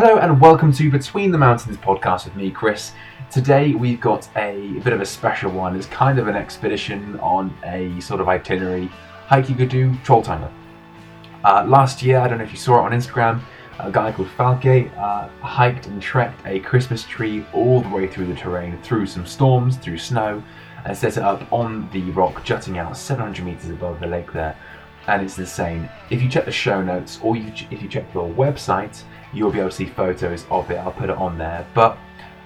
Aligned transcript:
Hello 0.00 0.18
and 0.18 0.40
welcome 0.40 0.72
to 0.74 0.92
Between 0.92 1.32
the 1.32 1.38
Mountains 1.38 1.76
podcast 1.76 2.26
with 2.26 2.36
me, 2.36 2.52
Chris. 2.52 2.92
Today 3.32 3.74
we've 3.74 4.00
got 4.00 4.28
a 4.36 4.78
bit 4.84 4.92
of 4.92 5.00
a 5.00 5.04
special 5.04 5.50
one. 5.50 5.74
It's 5.74 5.88
kind 5.88 6.20
of 6.20 6.28
an 6.28 6.36
expedition 6.36 7.18
on 7.18 7.52
a 7.64 7.98
sort 7.98 8.20
of 8.20 8.28
itinerary 8.28 8.86
hike 9.26 9.48
you 9.48 9.56
could 9.56 9.68
do, 9.68 9.90
Trolltunga. 10.04 10.52
Uh, 11.42 11.64
last 11.66 12.00
year, 12.00 12.20
I 12.20 12.28
don't 12.28 12.38
know 12.38 12.44
if 12.44 12.52
you 12.52 12.58
saw 12.58 12.78
it 12.78 12.82
on 12.82 12.92
Instagram, 12.92 13.40
a 13.80 13.90
guy 13.90 14.12
called 14.12 14.28
Falke 14.28 14.96
uh, 14.96 15.26
hiked 15.40 15.88
and 15.88 16.00
trekked 16.00 16.46
a 16.46 16.60
Christmas 16.60 17.02
tree 17.02 17.44
all 17.52 17.80
the 17.80 17.88
way 17.88 18.06
through 18.06 18.26
the 18.26 18.36
terrain, 18.36 18.80
through 18.82 19.06
some 19.06 19.26
storms, 19.26 19.78
through 19.78 19.98
snow, 19.98 20.40
and 20.84 20.96
set 20.96 21.16
it 21.16 21.24
up 21.24 21.52
on 21.52 21.90
the 21.90 22.02
rock 22.12 22.44
jutting 22.44 22.78
out 22.78 22.96
700 22.96 23.44
meters 23.44 23.70
above 23.70 23.98
the 23.98 24.06
lake 24.06 24.32
there. 24.32 24.56
And 25.08 25.22
it's 25.22 25.38
insane. 25.38 25.88
If 26.10 26.22
you 26.22 26.28
check 26.28 26.44
the 26.44 26.52
show 26.52 26.82
notes 26.82 27.18
or 27.22 27.34
you, 27.34 27.50
if 27.70 27.82
you 27.82 27.88
check 27.88 28.12
the 28.12 28.20
website, 28.20 29.02
you'll 29.32 29.50
be 29.50 29.58
able 29.58 29.70
to 29.70 29.74
see 29.74 29.86
photos 29.86 30.46
of 30.50 30.70
it. 30.70 30.76
I'll 30.76 30.92
put 30.92 31.10
it 31.10 31.16
on 31.16 31.38
there. 31.38 31.66
But 31.74 31.98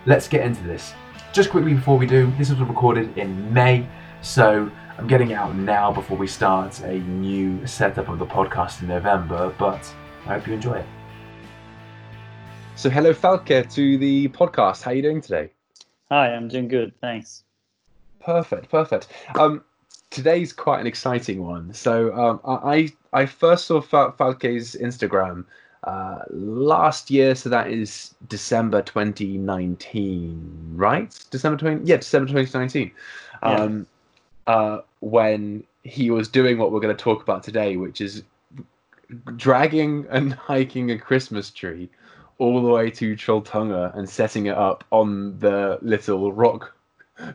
let's 0.07 0.29
get 0.29 0.47
into 0.47 0.63
this. 0.63 0.95
Just 1.33 1.51
quickly 1.51 1.75
before 1.75 1.99
we 1.99 2.07
do, 2.07 2.33
this 2.39 2.51
was 2.51 2.61
recorded 2.61 3.17
in 3.19 3.53
May, 3.53 3.87
so 4.21 4.71
I'm 4.97 5.07
getting 5.07 5.33
out 5.33 5.55
now 5.57 5.91
before 5.91 6.17
we 6.17 6.27
start 6.27 6.81
a 6.81 7.01
new 7.01 7.67
setup 7.67 8.09
of 8.09 8.19
the 8.19 8.27
podcast 8.27 8.83
in 8.83 8.89
November. 8.89 9.53
But 9.59 9.93
I 10.27 10.35
hope 10.35 10.47
you 10.47 10.55
enjoy 10.55 10.75
it. 10.75 10.87
So, 12.77 12.89
hello, 12.89 13.13
Falke, 13.13 13.71
to 13.75 13.99
the 13.99 14.29
podcast. 14.29 14.83
How 14.83 14.93
are 14.93 14.95
you 14.95 15.03
doing 15.03 15.21
today? 15.21 15.51
Hi, 16.11 16.29
I'm 16.35 16.49
doing 16.49 16.69
good. 16.69 16.93
Thanks. 17.01 17.45
Perfect, 18.21 18.71
perfect. 18.71 19.09
Um, 19.39 19.65
today's 20.13 20.53
quite 20.53 20.81
an 20.81 20.87
exciting 20.87 21.45
one. 21.45 21.73
So, 21.75 22.15
um, 22.15 22.41
I 22.45 22.93
I 23.13 23.27
first 23.27 23.67
saw 23.67 23.81
Fal- 23.81 24.13
Falke's 24.13 24.77
Instagram 24.77 25.45
uh, 25.85 26.21
last 26.31 27.11
year, 27.11 27.35
so 27.35 27.49
that 27.49 27.71
is 27.71 28.15
December 28.29 28.83
2019, 28.83 30.73
right? 30.75 31.19
December 31.31 31.59
20, 31.59 31.85
yeah, 31.85 31.97
December 31.97 32.29
2019. 32.29 32.93
Um, 33.43 33.87
yeah. 34.47 34.55
uh, 34.55 34.83
when 35.01 35.65
he 35.83 36.11
was 36.11 36.29
doing 36.29 36.59
what 36.59 36.71
we're 36.71 36.81
going 36.81 36.97
to 36.97 37.03
talk 37.03 37.23
about 37.23 37.43
today, 37.43 37.77
which 37.77 38.01
is 38.01 38.23
dragging 39.37 40.07
and 40.11 40.33
hiking 40.51 40.91
a 40.93 40.99
Christmas 40.99 41.51
tree 41.51 41.91
all 42.39 42.63
the 42.63 42.69
way 42.69 42.91
to 42.91 43.15
Trolltunga 43.17 43.97
and 43.97 44.09
setting 44.09 44.47
it 44.47 44.57
up 44.57 44.85
on 44.91 45.39
the 45.39 45.79
little 45.83 46.33
rock 46.33 46.75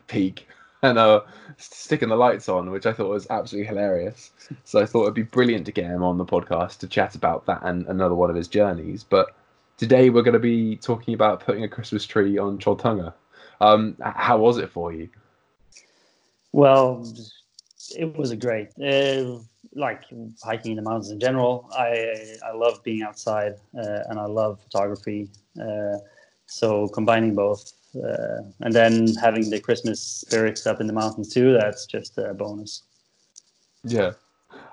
peak 0.06 0.46
and 0.82 0.98
uh, 0.98 1.22
sticking 1.56 2.08
the 2.08 2.16
lights 2.16 2.48
on, 2.48 2.70
which 2.70 2.86
I 2.86 2.92
thought 2.92 3.08
was 3.08 3.26
absolutely 3.30 3.68
hilarious. 3.68 4.30
So 4.64 4.80
I 4.80 4.86
thought 4.86 5.02
it'd 5.02 5.14
be 5.14 5.22
brilliant 5.22 5.66
to 5.66 5.72
get 5.72 5.86
him 5.86 6.02
on 6.02 6.18
the 6.18 6.24
podcast 6.24 6.78
to 6.78 6.88
chat 6.88 7.14
about 7.14 7.46
that 7.46 7.60
and 7.62 7.86
another 7.86 8.14
one 8.14 8.30
of 8.30 8.36
his 8.36 8.48
journeys. 8.48 9.02
But 9.04 9.34
today 9.76 10.10
we're 10.10 10.22
going 10.22 10.34
to 10.34 10.38
be 10.38 10.76
talking 10.76 11.14
about 11.14 11.40
putting 11.40 11.64
a 11.64 11.68
Christmas 11.68 12.06
tree 12.06 12.38
on 12.38 12.58
Trolltunga. 12.58 13.12
Um, 13.60 13.96
how 14.00 14.38
was 14.38 14.58
it 14.58 14.70
for 14.70 14.92
you? 14.92 15.08
Well, 16.52 17.06
it 17.96 18.16
was 18.16 18.30
a 18.30 18.36
great, 18.36 18.68
uh, 18.80 19.38
like 19.74 20.04
hiking 20.42 20.72
in 20.72 20.76
the 20.76 20.82
mountains 20.82 21.10
in 21.10 21.20
general. 21.20 21.68
I 21.72 22.36
I 22.44 22.52
love 22.54 22.82
being 22.84 23.02
outside 23.02 23.54
uh, 23.76 24.00
and 24.08 24.18
I 24.18 24.26
love 24.26 24.60
photography. 24.62 25.28
Uh, 25.60 25.98
so 26.46 26.88
combining 26.88 27.34
both 27.34 27.72
uh, 27.96 28.42
and 28.60 28.74
then 28.74 29.14
having 29.16 29.50
the 29.50 29.60
Christmas 29.60 30.00
spirits 30.00 30.66
up 30.66 30.80
in 30.80 30.86
the 30.86 30.92
mountains 30.92 31.32
too, 31.32 31.52
that's 31.54 31.86
just 31.86 32.18
a 32.18 32.34
bonus. 32.34 32.82
Yeah. 33.84 34.12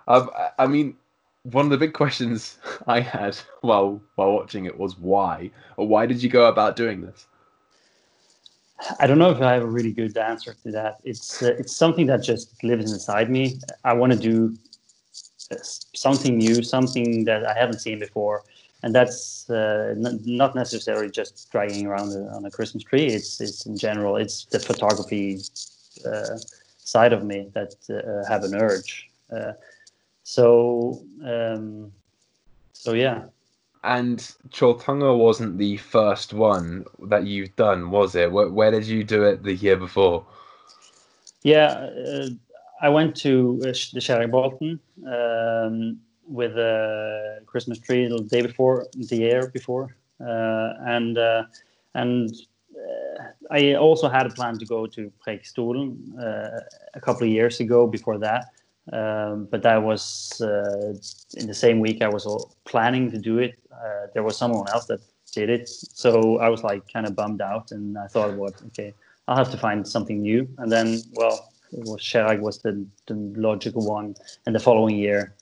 Um, 0.08 0.30
I 0.60 0.68
mean, 0.68 0.96
one 1.44 1.66
of 1.66 1.72
the 1.72 1.78
big 1.78 1.94
questions 1.94 2.58
I 2.88 3.00
had 3.00 3.38
while 3.62 4.02
while 4.16 4.32
watching 4.32 4.66
it 4.66 4.78
was 4.78 4.98
why, 4.98 5.52
or 5.78 5.88
why 5.88 6.06
did 6.06 6.22
you 6.22 6.30
go 6.30 6.48
about 6.48 6.76
doing 6.76 7.02
this? 7.02 7.28
I 9.00 9.08
don't 9.08 9.18
know 9.18 9.32
if 9.32 9.42
I 9.42 9.54
have 9.54 9.64
a 9.64 9.68
really 9.68 9.94
good 9.94 10.18
answer 10.18 10.54
to 10.64 10.72
that. 10.72 10.98
It's 11.04 11.42
uh, 11.42 11.56
it's 11.58 11.76
something 11.76 12.08
that 12.08 12.24
just 12.24 12.62
lives 12.64 12.92
inside 12.92 13.30
me. 13.30 13.60
I 13.84 13.94
want 13.94 14.12
to 14.12 14.20
do 14.20 14.58
uh, 15.52 15.56
something 15.96 16.38
new, 16.38 16.62
something 16.62 17.24
that 17.26 17.46
I 17.46 17.58
haven't 17.58 17.80
seen 17.80 18.00
before, 18.00 18.44
and 18.84 18.94
that's 18.94 19.50
uh, 19.50 19.96
n- 19.98 20.22
not 20.26 20.56
necessarily 20.56 21.10
just 21.10 21.50
dragging 21.52 21.86
around 21.88 22.12
on 22.12 22.46
a 22.46 22.52
Christmas 22.52 22.84
tree. 22.84 23.08
It's 23.08 23.42
it's 23.42 23.66
in 23.66 23.78
general. 23.78 24.18
It's 24.18 24.46
the 24.46 24.60
photography 24.60 25.40
uh, 26.06 26.38
side 26.78 27.14
of 27.14 27.24
me 27.24 27.50
that 27.54 27.76
uh, 27.90 28.30
have 28.30 28.44
an 28.44 28.56
urge. 28.56 29.10
Uh, 29.32 29.54
so 30.24 31.02
um, 31.24 31.92
so 32.74 32.94
yeah. 32.94 33.26
And 33.84 34.18
Trolltunga 34.50 35.16
wasn't 35.16 35.60
the 35.60 35.78
first 35.78 36.34
one 36.34 36.86
that 37.04 37.26
you've 37.26 37.56
done, 37.56 37.92
was 37.92 38.16
it? 38.16 38.32
Where, 38.32 38.50
where 38.50 38.72
did 38.72 38.88
you 38.88 39.04
do 39.04 39.24
it 39.24 39.44
the 39.44 39.54
year 39.54 39.78
before? 39.78 40.26
Yeah, 41.44 41.68
uh, 41.68 42.30
I 42.82 42.90
went 42.90 43.16
to 43.18 43.60
uh, 43.62 43.68
the 43.68 44.00
Kjeragbolten. 44.00 44.80
Um, 45.06 46.00
with 46.28 46.58
a 46.58 47.40
Christmas 47.46 47.80
tree 47.80 48.08
the 48.08 48.20
day 48.24 48.42
before, 48.42 48.88
the 48.94 49.18
year 49.18 49.50
before, 49.54 49.96
uh, 50.20 50.74
and 50.86 51.18
uh, 51.18 51.44
and 51.94 52.34
uh, 52.76 53.24
I 53.52 53.76
also 53.76 54.10
had 54.10 54.26
a 54.26 54.30
plan 54.30 54.58
to 54.60 54.66
go 54.66 54.86
to 54.88 55.12
Preikestolen 55.26 55.98
a 56.94 57.02
couple 57.02 57.24
of 57.24 57.30
years 57.30 57.60
ago. 57.60 57.88
Before 57.88 58.18
that, 58.20 58.46
um, 58.94 59.48
but 59.52 59.62
that 59.64 59.82
was 59.84 60.32
in 61.36 61.48
the 61.48 61.54
same 61.54 61.80
week 61.80 62.02
I 62.02 62.10
was 62.10 62.26
planning 62.66 63.12
to 63.12 63.18
do 63.18 63.40
it. 63.40 63.56
there 64.14 64.24
was 64.24 64.38
someone 64.38 64.68
else 64.70 64.86
that 64.86 65.02
did 65.32 65.50
it, 65.50 65.68
so 65.70 66.40
I 66.40 66.50
was 66.50 66.64
like 66.64 66.82
kind 66.92 67.06
of 67.06 67.16
bummed 67.16 67.42
out, 67.42 67.72
and 67.72 67.98
I 67.98 68.08
thought, 68.08 68.34
what, 68.34 68.54
okay, 68.68 68.94
I'll 69.28 69.38
have 69.38 69.52
to 69.52 69.58
find 69.58 69.88
something 69.88 70.22
new. 70.22 70.48
And 70.58 70.72
then, 70.72 71.02
well, 71.14 71.52
it 71.72 71.84
was 71.86 72.02
Kjerag 72.02 72.40
was 72.40 72.60
the, 72.60 72.86
the 73.08 73.16
logical 73.36 73.86
one, 73.86 74.16
and 74.46 74.56
the 74.56 74.60
following 74.60 74.96
year 74.96 75.35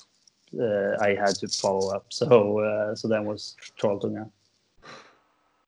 uh, 0.60 0.98
I 1.02 1.16
had 1.16 1.36
to 1.36 1.48
follow 1.48 1.94
up. 1.94 2.06
So 2.10 2.60
uh, 2.60 2.96
so 2.96 3.08
that 3.08 3.24
was 3.24 3.56
Trolltunga. 3.80 4.30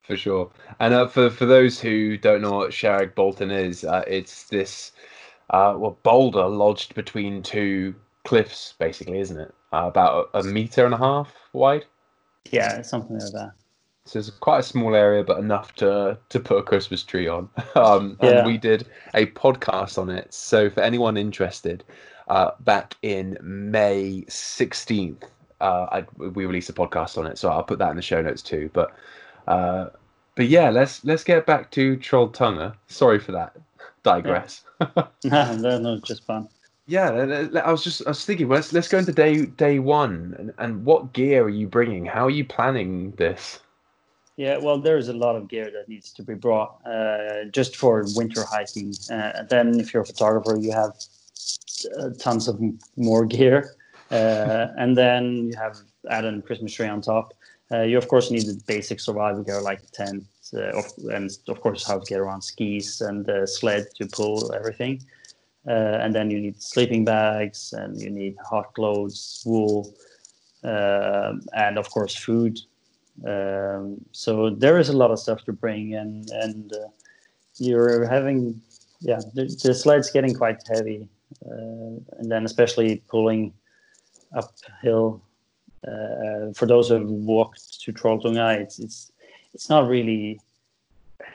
For 0.04 0.16
sure. 0.16 0.52
And 0.80 0.94
uh, 0.94 1.08
for 1.08 1.30
for 1.30 1.46
those 1.46 1.80
who 1.80 2.18
don't 2.18 2.42
know 2.42 2.54
what 2.54 2.72
Kjeragbolten 2.72 3.52
is, 3.52 3.84
uh, 3.84 4.04
it's 4.08 4.44
this 4.48 4.92
uh, 5.50 5.76
well 5.78 5.98
boulder 6.04 6.46
lodged 6.46 6.94
between 6.94 7.42
two 7.42 7.96
cliffs, 8.24 8.76
basically, 8.78 9.20
isn't 9.20 9.40
it? 9.40 9.54
Uh, 9.74 9.86
about 9.88 10.30
a, 10.34 10.40
a, 10.40 10.44
meter 10.44 10.86
and 10.86 10.94
a 10.94 10.98
half 10.98 11.34
wide. 11.54 11.86
Yeah, 12.52 12.82
something 12.82 13.18
like 13.18 13.32
that. 13.34 13.54
So 14.06 14.20
it's 14.20 14.30
quite 14.30 14.60
a 14.60 14.64
small 14.64 14.94
area, 14.94 15.24
but 15.24 15.40
enough 15.40 15.74
to 15.76 16.20
to 16.30 16.40
put 16.40 16.60
a 16.60 16.64
Christmas 16.64 17.02
tree 17.02 17.28
on. 17.28 17.50
um, 17.76 18.18
and 18.20 18.30
yeah. 18.30 18.46
we 18.46 18.58
did 18.58 18.88
a 19.16 19.26
podcast 19.28 19.98
on 19.98 20.12
it. 20.12 20.32
So 20.34 20.70
for 20.70 20.82
anyone 20.82 21.18
interested, 21.18 21.84
uh, 22.28 22.52
back 22.62 22.96
in 23.02 23.38
May 23.42 24.26
16th. 24.28 25.24
Uh, 25.62 25.88
I, 25.92 26.06
we 26.18 26.46
released 26.46 26.70
a 26.70 26.74
podcast 26.74 27.18
on 27.18 27.26
it, 27.26 27.38
so 27.38 27.50
I'll 27.50 27.64
put 27.64 27.80
that 27.80 27.90
in 27.90 27.96
the 27.96 28.02
show 28.02 28.22
notes 28.22 28.42
too. 28.42 28.70
But 28.74 28.96
uh, 29.48 29.90
but 30.36 30.48
yeah, 30.48 30.70
let's 30.70 31.04
let's 31.06 31.24
get 31.24 31.46
back 31.46 31.72
to 31.72 31.96
Troll 31.98 32.30
Trolltunga. 32.30 32.76
Sorry 32.88 33.20
for 33.20 33.32
that. 33.32 33.56
Digress. 34.04 34.64
Yeah. 35.24 35.56
no, 35.58 35.80
no, 35.80 36.00
just 36.02 36.26
fun. 36.26 36.50
Yeah, 36.88 37.48
I 37.64 37.72
was 37.72 37.84
just 37.84 38.06
I 38.06 38.10
was 38.10 38.26
thinking. 38.26 38.48
Well, 38.50 38.58
let's 38.58 38.74
let's 38.74 38.90
go 38.90 39.00
into 39.00 39.14
day 39.14 39.46
day 39.46 39.80
one, 39.80 40.36
and, 40.38 40.54
and 40.58 40.86
what 40.86 41.14
gear 41.14 41.46
are 41.46 41.50
you 41.50 41.68
bringing? 41.68 42.06
How 42.06 42.26
are 42.26 42.30
you 42.30 42.46
planning 42.46 43.12
this? 43.12 43.60
Yeah, 44.38 44.58
well, 44.58 44.78
there's 44.78 45.08
a 45.08 45.14
lot 45.14 45.38
of 45.38 45.48
gear 45.48 45.72
that 45.72 45.88
needs 45.88 46.12
to 46.12 46.22
be 46.22 46.34
brought 46.34 46.86
uh, 46.86 47.46
just 47.52 47.78
for 47.78 48.06
winter 48.16 48.44
hiking. 48.44 48.94
Uh, 49.10 49.44
then, 49.50 49.80
if 49.80 49.94
you're 49.94 50.04
a 50.04 50.06
photographer, 50.06 50.58
you 50.58 50.74
have 50.74 50.92
uh, 51.98 52.10
tons 52.20 52.48
of 52.48 52.60
more 52.96 53.26
gear, 53.26 53.76
uh, 54.12 54.68
and 54.78 54.98
then 54.98 55.48
you 55.48 55.56
have 55.58 55.78
added 56.10 56.38
a 56.38 56.42
Christmas 56.42 56.74
tree 56.74 56.88
on 56.88 57.02
top. 57.02 57.34
Uh, 57.72 57.82
you 57.82 57.98
of 57.98 58.08
course 58.08 58.30
need 58.30 58.46
the 58.46 58.62
basic 58.68 59.00
survival 59.00 59.44
gear 59.44 59.62
like 59.62 59.82
tent, 59.92 60.24
and 60.54 61.32
of 61.48 61.62
course 61.62 61.86
how 61.86 61.98
to 62.00 62.06
get 62.06 62.20
around 62.20 62.42
skis 62.42 63.02
and 63.02 63.26
the 63.26 63.48
sled 63.48 63.88
to 63.96 64.06
pull 64.08 64.54
everything. 64.54 65.02
Uh, 65.68 65.98
and 66.00 66.14
then 66.14 66.30
you 66.30 66.40
need 66.40 66.62
sleeping 66.62 67.04
bags 67.04 67.74
and 67.74 68.00
you 68.00 68.12
need 68.12 68.36
hot 68.48 68.72
clothes, 68.76 69.42
wool, 69.46 69.96
uh, 70.64 71.34
and 71.54 71.80
of 71.80 71.90
course 71.90 72.16
food. 72.16 72.60
Um, 73.26 73.98
so 74.12 74.52
there 74.52 74.78
is 74.78 74.90
a 74.90 74.98
lot 74.98 75.10
of 75.10 75.20
stuff 75.20 75.44
to 75.46 75.54
bring, 75.54 75.96
and 75.96 76.30
and 76.30 76.72
uh, 76.74 76.90
you're 77.58 78.06
having, 78.06 78.62
yeah, 79.00 79.22
the, 79.34 79.46
the 79.64 79.74
sled's 79.74 80.12
getting 80.12 80.36
quite 80.36 80.62
heavy, 80.68 81.02
uh, 81.04 81.15
and 81.42 82.32
then 82.32 82.46
especially 82.46 83.04
pulling 83.08 83.54
uphill. 84.36 85.22
Uh, 85.88 86.52
for 86.54 86.66
those 86.66 86.90
who 86.90 86.96
have 86.96 87.08
walked 87.08 87.82
to 87.82 87.94
Trolltunga, 87.94 88.60
it's 88.60 88.80
it's 88.80 89.12
it's 89.54 89.70
not 89.70 89.88
really. 89.88 90.40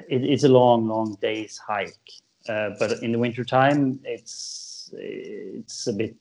It, 0.08 0.24
it's 0.24 0.44
a 0.44 0.48
long, 0.48 0.88
long 0.88 1.16
day's 1.20 1.56
hike, 1.58 2.10
uh, 2.48 2.70
but 2.78 3.02
in 3.02 3.12
the 3.12 3.18
winter 3.18 3.44
time, 3.44 4.00
it's 4.04 4.92
it's 4.92 5.86
a 5.86 5.92
bit 5.92 6.16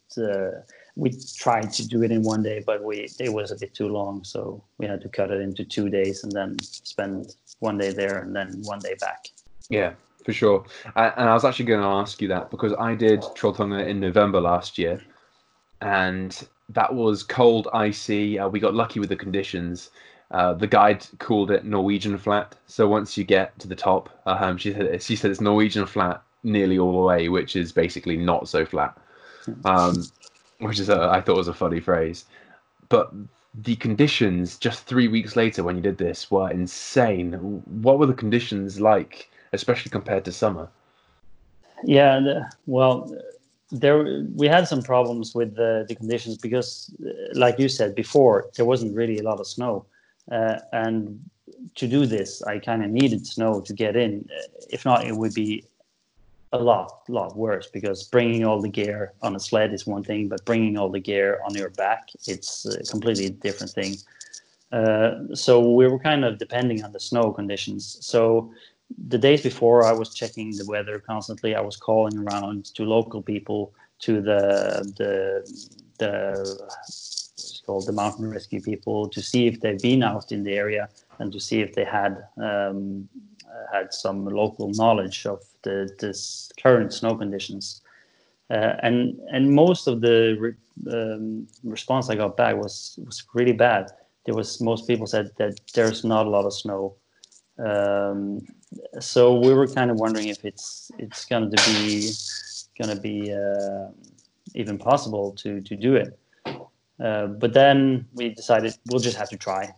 we 0.99 1.11
tried 1.37 1.71
to 1.73 1.87
do 1.87 2.03
it 2.03 2.11
in 2.11 2.23
one 2.23 2.43
day, 2.43 2.61
but 2.65 2.83
we 2.83 3.07
it 3.19 3.33
was 3.33 3.51
a 3.51 3.57
bit 3.57 3.73
too 3.73 3.87
long, 3.87 4.23
so 4.23 4.63
we 4.77 4.85
had 4.85 5.01
to 5.01 5.09
cut 5.09 5.31
it 5.31 5.41
into 5.41 5.63
two 5.63 5.89
days 5.89 6.23
and 6.23 6.31
then 6.31 6.57
spend 6.61 7.35
one 7.59 7.77
day 7.77 7.91
there 7.91 8.19
and 8.19 8.35
then 8.35 8.61
one 8.63 8.79
day 8.79 8.95
back. 8.99 9.29
Yeah, 9.69 9.93
for 10.29 10.33
sure. 10.33 10.65
Uh, 10.95 11.11
and 11.17 11.27
I 11.27 11.33
was 11.33 11.43
actually 11.43 11.65
going 11.65 11.81
to 11.81 11.87
ask 11.87 12.21
you 12.21 12.27
that 12.27 12.51
because 12.51 12.73
I 12.73 12.93
did 12.93 13.21
Trolltunga 13.21 13.87
in 13.87 13.99
November 13.99 14.39
last 14.39 14.77
year, 14.77 15.01
and 15.81 16.47
that 16.69 16.93
was 16.93 17.23
cold, 17.23 17.67
icy. 17.73 18.37
Uh, 18.37 18.47
we 18.47 18.59
got 18.59 18.75
lucky 18.75 18.99
with 18.99 19.09
the 19.09 19.15
conditions. 19.15 19.89
Uh, 20.29 20.53
the 20.53 20.67
guide 20.67 21.03
called 21.17 21.49
it 21.49 21.65
Norwegian 21.65 22.15
flat. 22.19 22.53
So 22.67 22.87
once 22.87 23.17
you 23.17 23.23
get 23.23 23.57
to 23.57 23.67
the 23.67 23.75
top, 23.75 24.09
um, 24.27 24.57
she 24.57 24.71
said 24.71 25.01
she 25.01 25.15
said 25.15 25.31
it's 25.31 25.41
Norwegian 25.41 25.87
flat 25.87 26.21
nearly 26.43 26.77
all 26.77 26.91
the 26.91 27.07
way, 27.07 27.27
which 27.27 27.55
is 27.55 27.71
basically 27.71 28.15
not 28.15 28.47
so 28.47 28.65
flat. 28.65 28.95
Um, 29.65 30.05
which 30.59 30.79
is 30.79 30.89
a, 30.89 31.09
I 31.09 31.21
thought 31.21 31.37
was 31.37 31.47
a 31.47 31.53
funny 31.53 31.79
phrase, 31.79 32.25
but 32.89 33.11
the 33.55 33.77
conditions 33.77 34.57
just 34.57 34.85
three 34.85 35.07
weeks 35.07 35.35
later 35.35 35.63
when 35.63 35.75
you 35.75 35.81
did 35.81 35.97
this 35.97 36.29
were 36.29 36.51
insane. 36.51 37.33
What 37.81 37.97
were 37.97 38.05
the 38.05 38.13
conditions 38.13 38.79
like, 38.79 39.28
especially 39.53 39.91
compared 39.91 40.25
to 40.25 40.31
summer? 40.31 40.69
Yeah, 41.83 42.19
the, 42.19 42.51
well, 42.65 43.13
there 43.71 44.25
we 44.35 44.47
had 44.47 44.67
some 44.67 44.81
problems 44.81 45.35
with 45.35 45.55
the, 45.55 45.85
the 45.87 45.95
conditions 45.95 46.37
because, 46.37 46.93
like 47.33 47.59
you 47.59 47.69
said 47.69 47.95
before, 47.95 48.49
there 48.55 48.65
wasn't 48.65 48.95
really 48.95 49.19
a 49.19 49.23
lot 49.23 49.39
of 49.39 49.47
snow, 49.47 49.85
uh, 50.31 50.59
and 50.73 51.19
to 51.75 51.87
do 51.87 52.05
this, 52.05 52.41
I 52.43 52.59
kind 52.59 52.83
of 52.83 52.89
needed 52.89 53.25
snow 53.25 53.61
to 53.61 53.73
get 53.73 53.95
in. 53.95 54.27
If 54.69 54.85
not, 54.85 55.05
it 55.05 55.15
would 55.15 55.33
be 55.33 55.65
a 56.51 56.57
lot, 56.57 57.03
lot 57.07 57.35
worse 57.35 57.67
because 57.67 58.03
bringing 58.03 58.45
all 58.45 58.61
the 58.61 58.69
gear 58.69 59.13
on 59.21 59.35
a 59.35 59.39
sled 59.39 59.73
is 59.73 59.85
one 59.85 60.03
thing, 60.03 60.27
but 60.27 60.43
bringing 60.45 60.77
all 60.77 60.89
the 60.89 60.99
gear 60.99 61.39
on 61.45 61.53
your 61.53 61.69
back, 61.71 62.09
it's 62.27 62.65
a 62.65 62.83
completely 62.91 63.29
different 63.29 63.71
thing. 63.71 63.95
Uh, 64.71 65.33
so 65.33 65.59
we 65.59 65.87
were 65.87 65.99
kind 65.99 66.25
of 66.25 66.37
depending 66.37 66.83
on 66.83 66.91
the 66.91 66.99
snow 66.99 67.31
conditions. 67.31 67.97
So 68.01 68.51
the 68.97 69.17
days 69.17 69.41
before, 69.41 69.85
I 69.85 69.93
was 69.93 70.13
checking 70.13 70.51
the 70.51 70.65
weather 70.65 70.99
constantly. 70.99 71.55
I 71.55 71.61
was 71.61 71.77
calling 71.77 72.17
around 72.17 72.65
to 72.75 72.83
local 72.83 73.21
people, 73.21 73.73
to 73.99 74.21
the 74.21 74.91
the 74.97 75.43
the 75.97 76.67
what's 76.69 77.61
called 77.65 77.85
the 77.85 77.93
mountain 77.93 78.29
rescue 78.29 78.61
people, 78.61 79.07
to 79.09 79.21
see 79.21 79.47
if 79.47 79.59
they've 79.61 79.79
been 79.79 80.03
out 80.03 80.31
in 80.31 80.43
the 80.43 80.53
area 80.53 80.89
and 81.19 81.31
to 81.33 81.39
see 81.39 81.61
if 81.61 81.73
they 81.73 81.85
had 81.85 82.23
um, 82.37 83.07
had 83.71 83.93
some 83.93 84.25
local 84.25 84.69
knowledge 84.71 85.25
of 85.25 85.43
the 85.63 85.89
this 85.99 86.51
current 86.61 86.93
snow 86.93 87.15
conditions. 87.15 87.81
Uh, 88.49 88.75
and 88.81 89.19
and 89.31 89.53
most 89.53 89.87
of 89.87 90.01
the 90.01 90.35
re, 90.39 90.53
um, 90.91 91.47
response 91.63 92.09
I 92.09 92.15
got 92.15 92.35
back 92.35 92.55
was 92.55 92.97
was 93.05 93.23
really 93.33 93.53
bad. 93.53 93.91
There 94.25 94.35
was 94.35 94.59
most 94.61 94.87
people 94.87 95.05
said 95.05 95.31
that 95.37 95.59
there's 95.73 96.03
not 96.03 96.25
a 96.25 96.29
lot 96.29 96.45
of 96.45 96.53
snow. 96.53 96.95
Um, 97.59 98.45
so 98.99 99.37
we 99.39 99.53
were 99.53 99.67
kind 99.67 99.91
of 99.91 99.97
wondering 99.97 100.29
if 100.29 100.45
it's 100.45 100.91
it's 100.97 101.25
going 101.25 101.51
to 101.51 101.57
be 101.65 102.11
going 102.77 102.95
to 102.95 103.01
be 103.01 103.33
uh, 103.33 103.89
even 104.55 104.77
possible 104.77 105.33
to 105.33 105.61
to 105.61 105.75
do 105.75 105.95
it. 105.95 106.17
Uh, 107.03 107.27
but 107.27 107.53
then 107.53 108.05
we 108.13 108.29
decided 108.29 108.75
we'll 108.89 108.99
just 108.99 109.17
have 109.17 109.29
to 109.29 109.37
try 109.37 109.73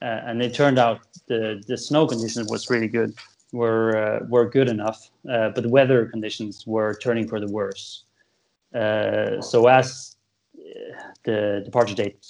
uh, 0.00 0.20
and 0.26 0.42
it 0.42 0.54
turned 0.54 0.78
out 0.78 1.00
the 1.26 1.62
the 1.66 1.76
snow 1.76 2.06
conditions 2.06 2.48
was 2.50 2.70
really 2.70 2.88
good, 2.88 3.14
were 3.52 3.96
uh, 3.96 4.26
were 4.28 4.48
good 4.48 4.68
enough, 4.68 5.10
uh, 5.28 5.48
but 5.50 5.62
the 5.62 5.68
weather 5.68 6.06
conditions 6.06 6.66
were 6.66 6.94
turning 7.02 7.26
for 7.26 7.40
the 7.40 7.48
worse. 7.48 8.04
so 8.72 9.66
as 9.66 10.16
the 11.24 11.62
departure 11.64 11.94
date 11.94 12.24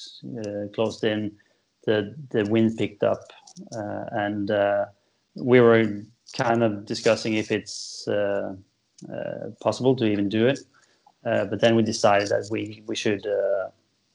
closed 0.75 1.05
in, 1.05 1.33
the 1.85 2.15
the 2.31 2.45
wind 2.45 2.77
picked 2.79 3.03
up, 3.03 3.21
and 3.73 4.51
we 5.35 5.61
were 5.61 6.03
kind 6.37 6.63
of 6.63 6.85
discussing 6.85 7.35
if 7.35 7.51
it's 7.51 8.07
uh, 8.09 8.55
uh, 9.13 9.51
possible 9.61 9.95
to 9.97 10.05
even 10.05 10.29
do 10.29 10.47
it. 10.47 10.61
Uh, 11.25 11.45
but 11.45 11.61
then 11.61 11.77
we 11.77 11.83
decided 11.83 12.29
that 12.29 12.49
we 12.51 12.83
we 12.87 12.97
should 12.97 13.27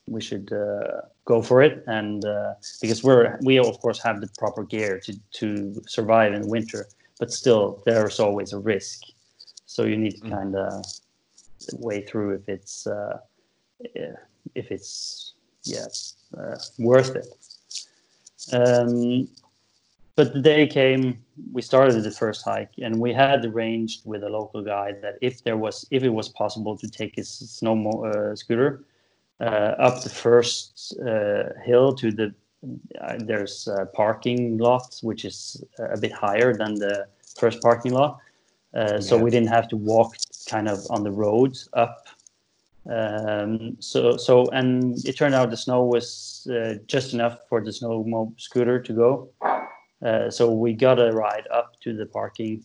we 0.07 0.21
should 0.21 0.51
uh, 0.51 1.01
go 1.25 1.41
for 1.41 1.61
it. 1.61 1.83
And 1.87 2.25
uh, 2.25 2.53
because 2.81 3.03
we're 3.03 3.37
we 3.41 3.59
of 3.59 3.79
course 3.79 4.01
have 4.03 4.21
the 4.21 4.29
proper 4.37 4.63
gear 4.63 4.99
to 5.05 5.13
to 5.39 5.81
survive 5.87 6.33
in 6.33 6.47
winter 6.47 6.87
but 7.19 7.31
still 7.31 7.81
there's 7.85 8.19
always 8.19 8.53
a 8.53 8.59
risk. 8.59 9.01
So 9.65 9.85
you 9.85 9.97
need 9.97 10.21
to 10.21 10.29
kind 10.29 10.55
of 10.55 10.85
weigh 11.73 12.01
through 12.05 12.35
if 12.35 12.49
it's 12.49 12.85
uh, 12.85 13.17
if 14.55 14.71
it's 14.71 15.33
yeah 15.63 15.85
uh, 16.37 16.57
worth 16.79 17.15
it 17.15 17.27
um, 18.51 19.27
but 20.15 20.33
the 20.33 20.41
day 20.41 20.67
came 20.67 21.19
we 21.51 21.61
started 21.61 22.03
the 22.03 22.11
first 22.11 22.43
hike 22.43 22.71
and 22.79 22.99
we 22.99 23.11
had 23.11 23.43
arranged 23.45 24.01
with 24.05 24.23
a 24.23 24.29
local 24.29 24.61
guide 24.61 25.01
that 25.01 25.15
if 25.21 25.43
there 25.43 25.57
was 25.57 25.87
if 25.89 26.03
it 26.03 26.09
was 26.09 26.29
possible 26.29 26.77
to 26.77 26.87
take 26.87 27.15
his 27.15 27.29
snow 27.29 28.03
uh, 28.03 28.35
scooter 28.35 28.83
uh, 29.39 29.73
up 29.79 30.03
the 30.03 30.09
first 30.09 30.95
uh, 31.01 31.43
hill 31.63 31.93
to 31.93 32.11
the 32.11 32.33
uh, 33.01 33.17
there's 33.19 33.67
a 33.67 33.85
parking 33.87 34.57
lot 34.57 34.99
which 35.01 35.25
is 35.25 35.63
a 35.79 35.97
bit 35.97 36.11
higher 36.11 36.53
than 36.55 36.75
the 36.75 37.07
first 37.37 37.61
parking 37.61 37.93
lot. 37.93 38.19
Uh, 38.73 38.99
so 38.99 39.17
we 39.17 39.29
didn't 39.29 39.49
have 39.49 39.67
to 39.67 39.77
walk 39.77 40.15
kind 40.47 40.67
of 40.67 40.79
on 40.89 41.03
the 41.03 41.11
road 41.11 41.57
up 41.73 42.07
um, 42.89 43.77
so 43.79 44.17
so 44.17 44.45
and 44.47 44.97
it 45.05 45.13
turned 45.13 45.35
out 45.35 45.49
the 45.49 45.57
snow 45.57 45.83
was 45.83 46.47
uh, 46.51 46.75
just 46.87 47.13
enough 47.13 47.39
for 47.47 47.63
the 47.63 47.71
snow 47.71 48.33
scooter 48.37 48.81
to 48.81 48.93
go 48.93 49.29
uh, 50.05 50.29
so 50.29 50.51
we 50.51 50.73
got 50.73 50.99
a 50.99 51.11
ride 51.11 51.47
up 51.51 51.79
to 51.81 51.95
the 51.95 52.05
parking 52.05 52.63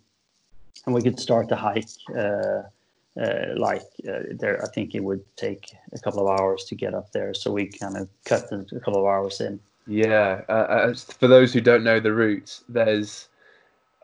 and 0.87 0.95
we 0.95 1.03
could 1.03 1.19
start 1.21 1.49
the 1.49 1.57
hike 1.57 1.89
uh, 3.19 3.55
like 3.57 3.83
uh, 4.09 4.21
there, 4.31 4.63
I 4.63 4.69
think 4.69 4.95
it 4.95 5.03
would 5.03 5.25
take 5.37 5.73
a 5.93 5.99
couple 5.99 6.29
of 6.29 6.39
hours 6.39 6.65
to 6.65 6.77
get 6.77 6.95
up 6.95 7.11
there. 7.11 7.35
So 7.35 7.51
we 7.51 7.67
kind 7.67 7.97
of 7.97 8.09
cut 8.25 8.45
a 8.53 8.65
couple 8.81 9.01
of 9.01 9.07
hours 9.07 9.41
in. 9.41 9.59
Yeah, 9.89 10.43
uh, 10.49 10.95
for 10.95 11.27
those 11.27 11.53
who 11.53 11.61
don't 11.61 11.83
know 11.83 11.99
the 11.99 12.13
route, 12.13 12.61
there's 12.69 13.29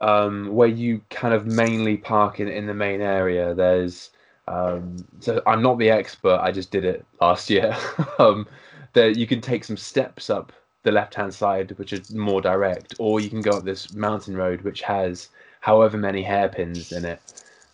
um, 0.01 0.55
where 0.55 0.69
you 0.69 1.01
kind 1.11 1.35
of 1.35 1.47
mainly 1.47 1.97
park 1.97 2.41
in 2.41 2.49
in 2.49 2.67
the 2.67 2.75
main 2.75 3.03
area. 3.03 3.55
There's 3.55 4.11
um, 4.49 5.05
so 5.21 5.43
I'm 5.47 5.63
not 5.63 5.79
the 5.79 5.91
expert. 5.91 6.39
I 6.43 6.53
just 6.53 6.71
did 6.71 6.85
it 6.85 7.05
last 7.21 7.49
year. 7.51 7.77
um, 8.19 8.47
there 8.93 9.11
you 9.11 9.27
can 9.27 9.41
take 9.41 9.65
some 9.65 9.77
steps 9.77 10.31
up 10.31 10.53
the 10.83 10.93
left 10.93 11.15
hand 11.15 11.35
side, 11.35 11.77
which 11.79 11.93
is 11.93 12.13
more 12.15 12.41
direct, 12.41 12.95
or 12.99 13.21
you 13.21 13.31
can 13.31 13.43
go 13.43 13.53
up 13.53 13.65
this 13.65 13.93
mountain 13.95 14.37
road, 14.37 14.63
which 14.63 14.83
has 14.83 15.29
however 15.61 15.97
many 15.97 16.23
hairpins 16.23 16.93
in 16.93 17.05
it. 17.05 17.21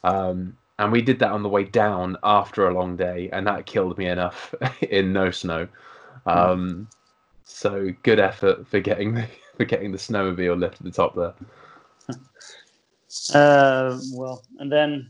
Um, 0.05 0.57
and 0.79 0.91
we 0.91 1.03
did 1.03 1.19
that 1.19 1.33
on 1.33 1.43
the 1.43 1.49
way 1.49 1.65
down 1.65 2.17
after 2.23 2.69
a 2.69 2.75
long 2.75 2.97
day, 2.97 3.29
and 3.33 3.47
that 3.47 3.67
killed 3.67 3.99
me 3.99 4.07
enough 4.07 4.55
in 4.81 5.13
no 5.13 5.31
snow. 5.31 5.69
Um, 6.25 6.89
so 7.45 7.93
good 8.03 8.21
effort 8.21 8.67
for 8.67 8.81
getting 8.81 9.15
the 9.15 9.27
for 9.57 9.65
getting 9.65 9.93
the 9.93 9.99
snowmobile 9.99 10.59
lift 10.59 10.79
to 10.79 10.83
the 10.85 10.91
top 10.91 11.15
there. 11.15 11.35
Uh, 13.35 13.99
well, 14.13 14.43
and 14.59 14.73
then 14.73 15.09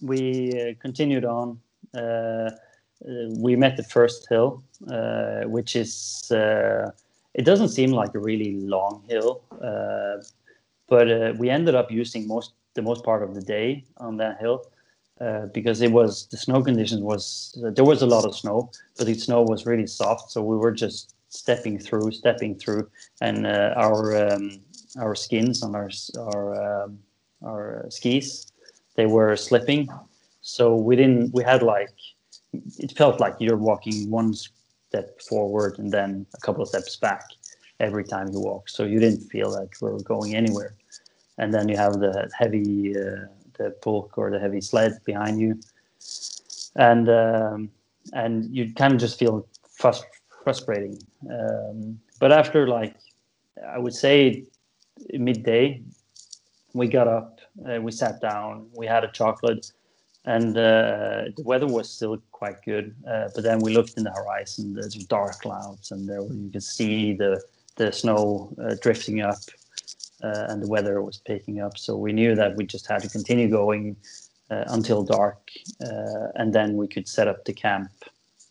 we 0.00 0.52
uh, 0.52 0.74
continued 0.80 1.24
on. 1.24 1.60
Uh, 1.94 2.00
uh 2.00 2.50
we 3.38 3.56
met 3.56 3.76
the 3.76 3.84
first 3.84 4.26
hill, 4.28 4.62
which 5.46 5.76
is 5.76 6.26
it 6.30 7.44
doesn't 7.44 7.68
seem 7.68 7.90
like 7.90 8.14
a 8.14 8.18
really 8.18 8.56
long 8.56 9.02
hill, 9.08 9.42
but 10.88 11.36
we 11.38 11.50
ended 11.50 11.74
up 11.74 11.90
using 11.90 12.26
most 12.26 12.52
the 12.74 12.82
most 12.82 13.04
part 13.04 13.22
of 13.22 13.34
the 13.34 13.42
day 13.42 13.84
on 13.96 14.16
that 14.18 14.38
hill 14.38 14.64
uh, 15.20 15.46
because 15.46 15.80
it 15.80 15.90
was 15.90 16.26
the 16.26 16.36
snow 16.36 16.62
conditions 16.62 17.00
was 17.00 17.58
uh, 17.64 17.70
there 17.70 17.84
was 17.84 18.02
a 18.02 18.06
lot 18.06 18.24
of 18.26 18.36
snow, 18.36 18.70
but 18.98 19.06
the 19.06 19.14
snow 19.14 19.42
was 19.42 19.64
really 19.64 19.86
soft, 19.86 20.30
so 20.30 20.42
we 20.42 20.56
were 20.56 20.72
just 20.72 21.14
stepping 21.30 21.78
through, 21.78 22.10
stepping 22.12 22.54
through, 22.54 22.88
and 23.22 23.46
uh, 23.46 23.72
our 23.76 24.30
um, 24.30 24.60
our 24.98 25.14
skins 25.14 25.62
on 25.62 25.74
our 25.74 25.90
our 26.18 26.84
um, 26.84 26.98
our 27.42 27.86
skis 27.88 28.52
they 28.96 29.06
were 29.06 29.36
slipping, 29.36 29.88
so 30.40 30.74
we 30.74 30.96
didn't 30.96 31.32
we 31.34 31.42
had 31.44 31.62
like 31.62 31.90
it 32.78 32.92
felt 32.96 33.20
like 33.20 33.34
you're 33.38 33.56
walking 33.56 34.10
one 34.10 34.32
step 34.34 35.20
forward 35.20 35.78
and 35.78 35.90
then 35.90 36.26
a 36.34 36.40
couple 36.40 36.62
of 36.62 36.68
steps 36.68 36.96
back 36.96 37.24
every 37.80 38.04
time 38.04 38.28
you 38.32 38.40
walk, 38.40 38.68
so 38.68 38.84
you 38.84 38.98
didn't 38.98 39.20
feel 39.28 39.50
like 39.50 39.76
we 39.82 39.90
were 39.90 40.02
going 40.02 40.34
anywhere, 40.34 40.74
and 41.38 41.52
then 41.52 41.68
you 41.68 41.76
have 41.76 41.94
the 41.94 42.30
heavy 42.38 42.96
uh, 42.96 43.26
the 43.58 43.74
bulk 43.82 44.16
or 44.16 44.30
the 44.30 44.38
heavy 44.38 44.60
sled 44.60 44.98
behind 45.04 45.40
you, 45.40 45.58
and 46.76 47.08
um, 47.08 47.70
and 48.12 48.54
you 48.54 48.72
kind 48.74 48.94
of 48.94 49.00
just 49.00 49.18
feel 49.18 49.46
frust- 49.78 50.04
frustrating. 50.44 50.98
Um, 51.30 51.98
but 52.20 52.32
after 52.32 52.66
like 52.66 52.94
I 53.66 53.78
would 53.78 53.94
say 53.94 54.44
midday, 55.12 55.82
we 56.72 56.88
got 56.88 57.08
up, 57.08 57.35
uh, 57.64 57.80
we 57.80 57.92
sat 57.92 58.20
down, 58.20 58.68
we 58.74 58.86
had 58.86 59.04
a 59.04 59.08
chocolate, 59.08 59.72
and 60.24 60.56
uh, 60.58 61.24
the 61.36 61.42
weather 61.44 61.66
was 61.66 61.88
still 61.88 62.18
quite 62.32 62.62
good. 62.64 62.94
Uh, 63.08 63.28
but 63.34 63.44
then 63.44 63.60
we 63.60 63.72
looked 63.72 63.96
in 63.96 64.04
the 64.04 64.10
horizon, 64.10 64.74
there's 64.74 64.94
dark 64.94 65.40
clouds, 65.40 65.92
and 65.92 66.08
there 66.08 66.22
you 66.22 66.50
could 66.52 66.62
see 66.62 67.14
the 67.14 67.42
the 67.76 67.92
snow 67.92 68.54
uh, 68.62 68.74
drifting 68.80 69.20
up, 69.20 69.38
uh, 70.22 70.46
and 70.48 70.62
the 70.62 70.68
weather 70.68 71.02
was 71.02 71.18
picking 71.18 71.60
up. 71.60 71.76
So 71.76 71.96
we 71.96 72.12
knew 72.12 72.34
that 72.34 72.56
we 72.56 72.64
just 72.64 72.86
had 72.86 73.02
to 73.02 73.08
continue 73.08 73.48
going 73.48 73.96
uh, 74.50 74.64
until 74.68 75.02
dark, 75.02 75.50
and 75.80 76.52
then 76.52 76.76
we 76.76 76.88
could 76.88 77.06
set 77.06 77.28
up 77.28 77.44
the 77.44 77.52
camp, 77.52 77.90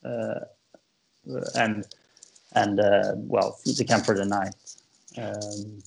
and 0.04 1.86
and 2.54 2.80
well, 3.28 3.60
the 3.66 3.86
camp 3.86 4.06
for 4.06 4.16
the 4.16 4.26
night. 4.26 4.56
Um, 5.18 5.82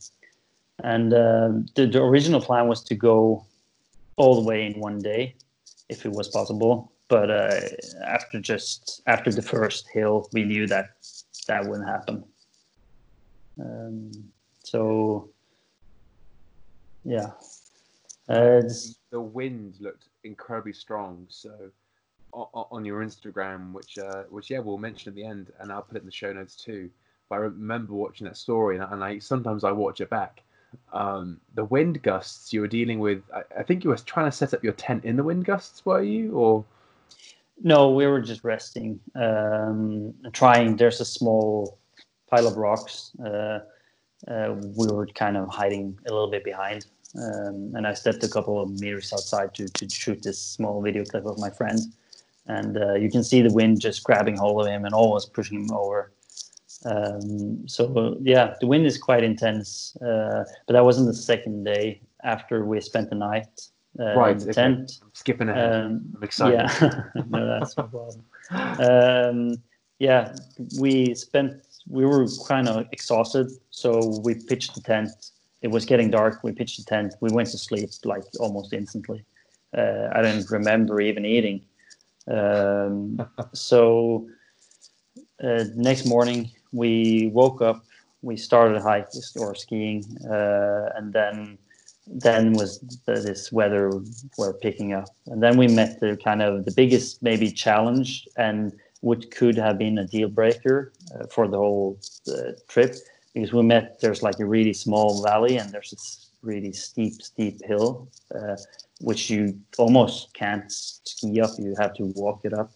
and 0.85 1.13
the, 1.13 1.67
the 1.75 2.03
original 2.03 2.41
plan 2.41 2.69
was 2.69 2.83
to 2.85 2.95
go 2.95 3.45
all 4.17 4.35
the 4.41 4.47
way 4.47 4.67
in 4.67 4.81
one 4.81 5.01
day 5.01 5.35
if 5.89 6.05
it 6.05 6.13
was 6.13 6.29
possible. 6.29 6.93
But 7.09 7.31
uh, 7.31 7.61
after 8.07 8.39
just 8.41 9.03
after 9.07 9.33
the 9.33 9.43
first 9.43 9.89
hill, 9.89 10.29
we 10.33 10.45
knew 10.45 10.67
that 10.67 10.91
that 11.47 11.65
wouldn't 11.65 11.89
happen. 11.89 12.25
Um, 13.59 14.13
so 14.63 15.31
yeah, 17.05 17.31
uh, 18.29 18.63
the 19.11 19.21
wind 19.21 19.77
looked 19.81 20.09
incredibly 20.23 20.75
strong. 20.75 21.27
So 21.31 21.71
on, 22.33 22.85
your 22.85 23.03
Instagram, 23.03 23.73
which 23.73 23.97
uh, 23.97 24.25
which 24.25 24.51
yeah, 24.51 24.59
we'll 24.59 24.77
mention 24.77 25.11
at 25.11 25.15
the 25.15 25.25
end, 25.25 25.51
and 25.61 25.73
I'll 25.73 25.83
put 25.83 25.97
it 25.97 26.01
in 26.01 26.07
the 26.07 26.13
show 26.13 26.33
notes 26.33 26.57
too. 26.57 26.91
But 27.31 27.37
I 27.37 27.39
remember 27.39 27.95
watching 27.95 28.27
that 28.27 28.37
story, 28.37 28.77
and 28.77 28.85
I, 28.85 28.93
and 28.93 29.05
I 29.05 29.19
sometimes 29.19 29.65
I 29.65 29.73
watch 29.73 30.03
it 30.03 30.11
back, 30.11 30.43
um, 30.93 31.41
the 31.55 31.65
wind 31.65 32.03
gusts 32.03 32.53
you 32.53 32.61
were 32.61 32.69
dealing 32.69 32.99
with. 32.99 33.23
I, 33.35 33.43
I, 33.61 33.63
think 33.63 33.85
you 33.85 33.91
were 33.91 33.97
trying 33.97 34.31
to 34.31 34.37
set 34.37 34.55
up 34.55 34.65
your 34.65 34.73
tent 34.75 35.05
in 35.05 35.17
the 35.17 35.23
wind 35.23 35.45
gusts, 35.45 35.85
were 35.85 36.03
you? 36.03 36.33
Or 36.33 36.65
no, 37.63 37.91
we 37.91 38.07
were 38.07 38.21
just 38.21 38.45
resting, 38.45 39.01
um, 39.15 40.15
trying. 40.33 40.77
There's 40.77 41.01
a 41.01 41.05
small 41.05 41.79
pile 42.31 42.47
of 42.47 42.57
rocks. 42.57 43.13
Uh, 43.23 43.61
uh, 44.27 44.55
we 44.77 44.87
were 44.89 45.07
kind 45.07 45.37
of 45.37 45.49
hiding 45.49 45.99
a 46.07 46.13
little 46.13 46.31
bit 46.31 46.45
behind, 46.45 46.87
um, 47.17 47.73
and 47.75 47.87
I 47.87 47.95
stepped 47.95 48.25
a 48.25 48.29
couple 48.29 48.61
of 48.61 48.81
meters 48.81 49.13
outside 49.13 49.55
to 49.55 49.69
to 49.69 49.89
shoot 49.89 50.23
this 50.23 50.41
small 50.41 50.83
video 50.83 51.05
clip 51.05 51.27
of 51.27 51.39
my 51.39 51.51
friend. 51.51 51.79
And 52.47 52.79
uh, 52.79 52.95
you 52.95 53.11
can 53.11 53.23
see 53.23 53.43
the 53.43 53.53
wind 53.53 53.81
just 53.81 54.03
grabbing 54.05 54.39
hold 54.39 54.63
of 54.63 54.69
him 54.69 54.87
and 54.87 54.95
almost 54.95 55.35
pushing 55.35 55.65
him 55.65 55.71
over. 55.71 56.13
Um, 56.85 57.67
so 57.67 58.17
yeah, 58.23 58.55
the 58.61 58.67
wind 58.67 58.87
is 58.87 58.99
quite 58.99 59.25
intense, 59.25 59.97
uh, 59.97 60.45
but 60.67 60.75
that 60.75 60.85
wasn't 60.85 61.09
the 61.09 61.15
second 61.15 61.65
day 61.65 62.01
after 62.23 62.65
we 62.65 62.81
spent 62.81 63.11
the 63.11 63.17
night 63.17 63.69
uh, 63.99 64.15
right, 64.17 64.33
in 64.33 64.39
the 64.39 64.45
okay. 64.45 64.53
tent. 64.53 65.01
I'm 65.03 65.11
skipping 65.13 65.49
ahead. 65.49 65.73
Um, 65.73 66.13
I'm 66.17 66.23
excited. 66.23 66.55
Yeah, 66.57 67.03
no, 67.29 67.47
that's 67.47 67.77
no 67.77 67.85
problem. 67.85 68.25
Um, 68.81 69.63
yeah, 69.99 70.35
we 70.79 71.15
spent. 71.15 71.65
We 71.89 72.05
were 72.05 72.27
kind 72.47 72.69
of 72.69 72.87
exhausted, 72.93 73.51
so 73.71 74.21
we 74.23 74.35
pitched 74.35 74.75
the 74.75 74.83
tent. 74.83 75.11
It 75.63 75.69
was 75.69 75.85
getting 75.85 76.11
dark. 76.11 76.45
We 76.45 76.53
pitched 76.53 76.79
the 76.79 76.85
tent. 76.85 77.15
We 77.21 77.31
went 77.33 77.49
to 77.51 77.59
sleep 77.59 77.91
like 78.05 78.23
almost 78.39 78.73
instantly. 78.73 79.25
Uh, 79.77 80.09
I 80.13 80.23
didn't 80.23 80.51
remember 80.51 81.01
even 81.01 81.25
eating. 81.25 81.63
Um, 82.31 83.27
so 83.53 84.29
uh, 85.43 85.65
next 85.75 86.07
morning 86.07 86.51
we 86.73 87.31
woke 87.33 87.63
up, 87.63 87.85
we 88.23 88.37
started 88.37 88.81
hiking 88.83 89.23
or 89.39 89.55
skiing, 89.55 90.05
uh, 90.27 90.91
and 90.97 91.13
then 91.13 91.59
then 92.11 92.55
was 92.55 92.81
the, 93.05 93.13
this 93.13 93.53
weather 93.53 93.93
were 94.39 94.55
picking 94.55 94.95
up, 94.95 95.09
and 95.27 95.43
then 95.43 95.59
we 95.59 95.69
met 95.69 96.01
the 96.01 96.17
kind 96.25 96.41
of 96.43 96.65
the 96.65 96.73
biggest 96.73 97.23
maybe 97.23 97.51
challenge 97.51 98.27
and 98.37 98.73
which 99.01 99.31
could 99.31 99.57
have 99.57 99.79
been 99.79 99.99
a 99.99 100.07
deal 100.07 100.29
breaker 100.29 100.93
uh, 101.15 101.27
for 101.27 101.47
the 101.47 101.57
whole 101.57 101.99
uh, 102.29 102.53
trip 102.67 102.97
because 103.35 103.53
we 103.53 103.63
met 103.63 104.01
there's 104.01 104.23
like 104.23 104.41
a 104.41 104.45
really 104.45 104.73
small 104.73 105.23
valley 105.23 105.59
and 105.59 105.71
there's 105.71 105.91
this 105.91 106.31
really 106.43 106.73
steep 106.73 107.21
steep 107.23 107.63
hill 107.65 108.09
uh, 108.35 108.57
which 109.01 109.31
you 109.31 109.59
almost 109.79 110.33
can't 110.35 110.71
ski 110.71 111.41
up 111.41 111.51
you 111.59 111.75
have 111.79 111.95
to 111.95 112.05
walk 112.17 112.41
it 112.45 112.53
up. 112.53 112.71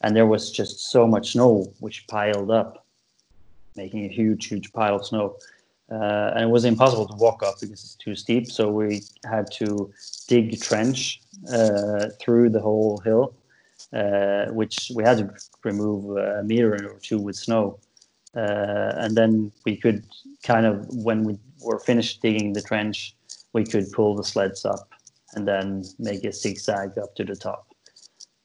And 0.00 0.14
there 0.14 0.26
was 0.26 0.50
just 0.50 0.90
so 0.90 1.06
much 1.06 1.32
snow 1.32 1.72
which 1.80 2.06
piled 2.08 2.50
up 2.50 2.83
making 3.76 4.04
a 4.04 4.08
huge, 4.08 4.46
huge 4.46 4.72
pile 4.72 4.96
of 4.96 5.06
snow. 5.06 5.36
Uh, 5.90 6.32
and 6.34 6.44
it 6.44 6.50
was 6.50 6.64
impossible 6.64 7.06
to 7.06 7.14
walk 7.16 7.42
up 7.42 7.54
because 7.60 7.84
it's 7.84 7.94
too 7.96 8.14
steep. 8.14 8.50
So 8.50 8.70
we 8.70 9.02
had 9.24 9.50
to 9.52 9.92
dig 10.28 10.54
a 10.54 10.56
trench 10.56 11.20
uh, 11.52 12.06
through 12.20 12.50
the 12.50 12.60
whole 12.60 12.98
hill, 12.98 13.34
uh, 13.92 14.46
which 14.46 14.90
we 14.94 15.04
had 15.04 15.18
to 15.18 15.34
remove 15.62 16.16
a 16.16 16.42
meter 16.42 16.74
or 16.90 16.98
two 17.00 17.18
with 17.18 17.36
snow. 17.36 17.78
Uh, 18.34 18.92
and 18.96 19.16
then 19.16 19.52
we 19.64 19.76
could 19.76 20.04
kind 20.42 20.66
of, 20.66 20.86
when 20.88 21.22
we 21.22 21.38
were 21.60 21.78
finished 21.78 22.22
digging 22.22 22.52
the 22.52 22.62
trench, 22.62 23.14
we 23.52 23.64
could 23.64 23.90
pull 23.92 24.16
the 24.16 24.24
sleds 24.24 24.64
up 24.64 24.88
and 25.34 25.46
then 25.46 25.84
make 25.98 26.24
a 26.24 26.32
zigzag 26.32 26.98
up 26.98 27.14
to 27.14 27.24
the 27.24 27.36
top. 27.36 27.68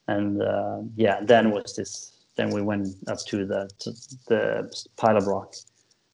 And 0.08 0.42
uh, 0.42 0.82
yeah, 0.96 1.22
then 1.24 1.52
was 1.52 1.76
this 1.76 2.19
then 2.36 2.52
we 2.52 2.62
went 2.62 2.88
up 3.08 3.20
to 3.28 3.46
the 3.46 3.70
to 3.80 3.92
the 4.28 4.86
pile 4.98 5.18
of 5.18 5.28
rock, 5.28 5.54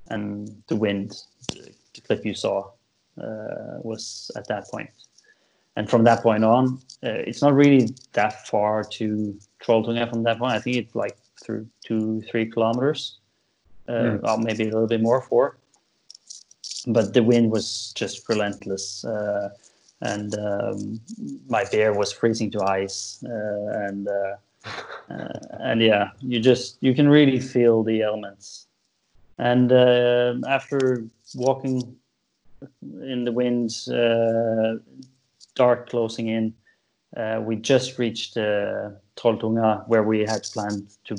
and 0.08 0.64
the 0.68 0.76
wind, 0.76 1.22
the 1.50 2.02
cliff 2.02 2.26
you 2.26 2.34
saw, 2.34 2.72
uh, 3.22 3.80
was 3.82 4.32
at 4.36 4.48
that 4.48 4.70
point. 4.70 4.90
And 5.78 5.90
from 5.90 6.04
that 6.06 6.24
point 6.24 6.44
on, 6.44 6.80
uh, 7.04 7.10
it's 7.28 7.42
not 7.42 7.54
really 7.54 7.90
that 8.14 8.48
far 8.48 8.84
to 8.84 9.38
Trolltunga 9.62 10.10
from 10.10 10.24
that 10.24 10.40
point. 10.40 10.54
I 10.54 10.60
think 10.60 10.78
it's 10.78 10.96
like 10.96 11.18
through 11.44 11.68
two, 11.86 12.22
three 12.32 12.50
kilometers, 12.50 13.20
uh, 13.90 13.92
mm. 13.92 14.24
or 14.24 14.38
maybe 14.38 14.64
a 14.64 14.72
little 14.72 14.88
bit 14.88 15.02
more, 15.02 15.22
four. 15.22 15.58
But 16.88 17.14
the 17.14 17.24
wind 17.24 17.52
was 17.52 17.92
just 17.96 18.28
relentless. 18.30 19.04
Uh, 19.04 19.50
and 20.02 20.38
um, 20.40 21.00
my 21.48 21.66
bear 21.66 21.94
was 21.94 22.12
freezing 22.12 22.52
to 22.52 22.64
ice, 22.64 23.24
uh, 23.24 23.88
and 23.88 24.08
uh, 25.10 25.40
and 25.60 25.82
yeah, 25.82 26.12
you 26.20 26.40
just 26.40 26.78
you 26.82 26.94
can 26.94 27.08
really 27.10 27.40
feel 27.40 27.84
the 27.84 28.02
elements. 28.02 28.68
And 29.38 29.72
uh, 29.72 30.36
after 30.48 31.04
walking 31.36 31.98
in 33.02 33.26
the 33.26 33.32
wind, 33.32 33.72
uh, 33.92 34.82
dark 35.56 35.90
closing 35.90 36.28
in, 36.28 36.54
uh, 37.18 37.42
we 37.44 37.56
just 37.58 38.00
reached 38.00 38.38
uh, 38.38 38.92
Trolltunga, 39.18 39.88
where 39.88 40.04
we 40.04 40.20
had 40.20 40.44
planned 40.44 40.88
to 41.06 41.16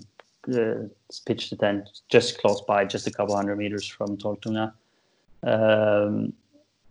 uh, 0.55 0.89
pitch 1.27 1.51
the 1.51 1.57
tent 1.57 1.89
just 2.09 2.39
close 2.39 2.63
by, 2.63 2.85
just 2.85 3.07
a 3.07 3.11
couple 3.11 3.37
hundred 3.37 3.57
meters 3.57 3.87
from 3.87 4.17
Trolltunga. 4.17 4.73
Um, 5.43 6.33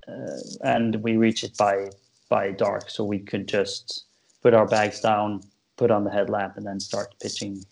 uh, 0.07 0.37
and 0.63 0.95
we 0.97 1.17
reached 1.17 1.43
it 1.43 1.57
by 1.57 1.89
by 2.29 2.51
dark, 2.51 2.89
so 2.89 3.03
we 3.03 3.19
could 3.19 3.47
just 3.47 4.05
put 4.41 4.53
our 4.53 4.67
bags 4.67 4.99
down, 5.01 5.41
put 5.77 5.91
on 5.91 6.03
the 6.03 6.11
headlamp 6.11 6.57
and 6.57 6.65
then 6.65 6.79
start 6.79 7.15
pitching 7.21 7.63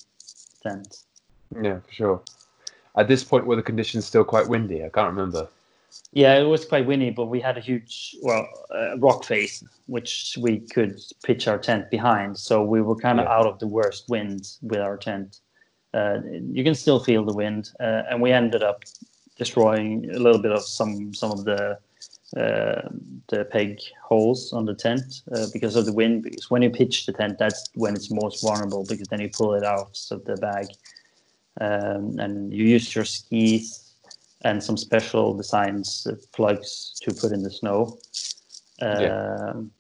tents. 0.62 1.06
Yeah, 1.62 1.80
for 1.80 1.92
sure. 1.92 2.22
At 2.96 3.08
this 3.08 3.24
point, 3.24 3.46
were 3.46 3.56
the 3.56 3.64
conditions 3.64 4.06
still 4.06 4.24
quite 4.24 4.48
windy? 4.48 4.84
I 4.84 4.90
can't 4.90 5.10
remember. 5.10 5.48
Yeah, 6.12 6.40
it 6.40 6.44
was 6.44 6.66
quite 6.66 6.86
windy, 6.86 7.12
but 7.12 7.26
we 7.26 7.40
had 7.40 7.58
a 7.58 7.62
huge, 7.62 8.16
well, 8.22 8.48
uh, 8.74 8.98
rock 8.98 9.24
face 9.24 9.64
which 9.88 10.38
we 10.40 10.60
could 10.60 11.00
pitch 11.24 11.48
our 11.48 11.58
tent 11.58 11.90
behind. 11.92 12.38
So 12.38 12.64
we 12.64 12.82
were 12.82 12.96
kind 12.96 13.20
of 13.20 13.26
yeah. 13.26 13.34
out 13.34 13.46
of 13.46 13.60
the 13.60 13.68
worst 13.68 14.10
wind 14.10 14.48
with 14.62 14.80
our 14.80 14.98
tent. 14.98 15.40
Uh, 15.94 16.20
you 16.52 16.64
can 16.64 16.74
still 16.74 17.00
feel 17.00 17.24
the 17.24 17.34
wind, 17.34 17.72
uh, 17.80 18.04
and 18.10 18.22
we 18.22 18.32
ended 18.32 18.64
up 18.64 18.84
destroying 19.38 20.10
a 20.10 20.20
little 20.20 20.42
bit 20.42 20.52
of 20.52 20.64
some 20.64 21.14
some 21.14 21.32
of 21.32 21.46
the 21.46 21.78
uh, 22.38 22.90
the 23.28 23.46
peg 23.46 23.80
holes 24.02 24.54
on 24.54 24.66
the 24.66 24.74
tent 24.74 25.22
uh, 25.36 25.46
because 25.54 25.76
of 25.76 25.86
the 25.86 25.94
wind. 25.94 26.24
Because 26.24 26.50
when 26.50 26.62
you 26.62 26.70
pitch 26.70 27.06
the 27.06 27.14
tent, 27.14 27.38
that's 27.38 27.70
when 27.76 27.94
it's 27.94 28.12
most 28.12 28.42
vulnerable 28.42 28.86
because 28.88 29.08
then 29.08 29.22
you 29.22 29.30
pull 29.30 29.54
it 29.54 29.64
out 29.64 30.00
of 30.12 30.26
the 30.26 30.36
bag, 30.38 30.68
um, 31.62 32.18
and 32.20 32.52
you 32.52 32.66
use 32.66 32.96
your 32.96 33.06
skis 33.06 33.94
and 34.42 34.64
some 34.64 34.78
special 34.78 35.36
designs 35.36 36.08
uh, 36.10 36.16
plugs 36.34 37.00
to 37.02 37.14
put 37.14 37.32
in 37.32 37.44
the 37.44 37.52
snow. 37.52 37.98
Yeah. 38.82 39.52
Um, 39.52 39.72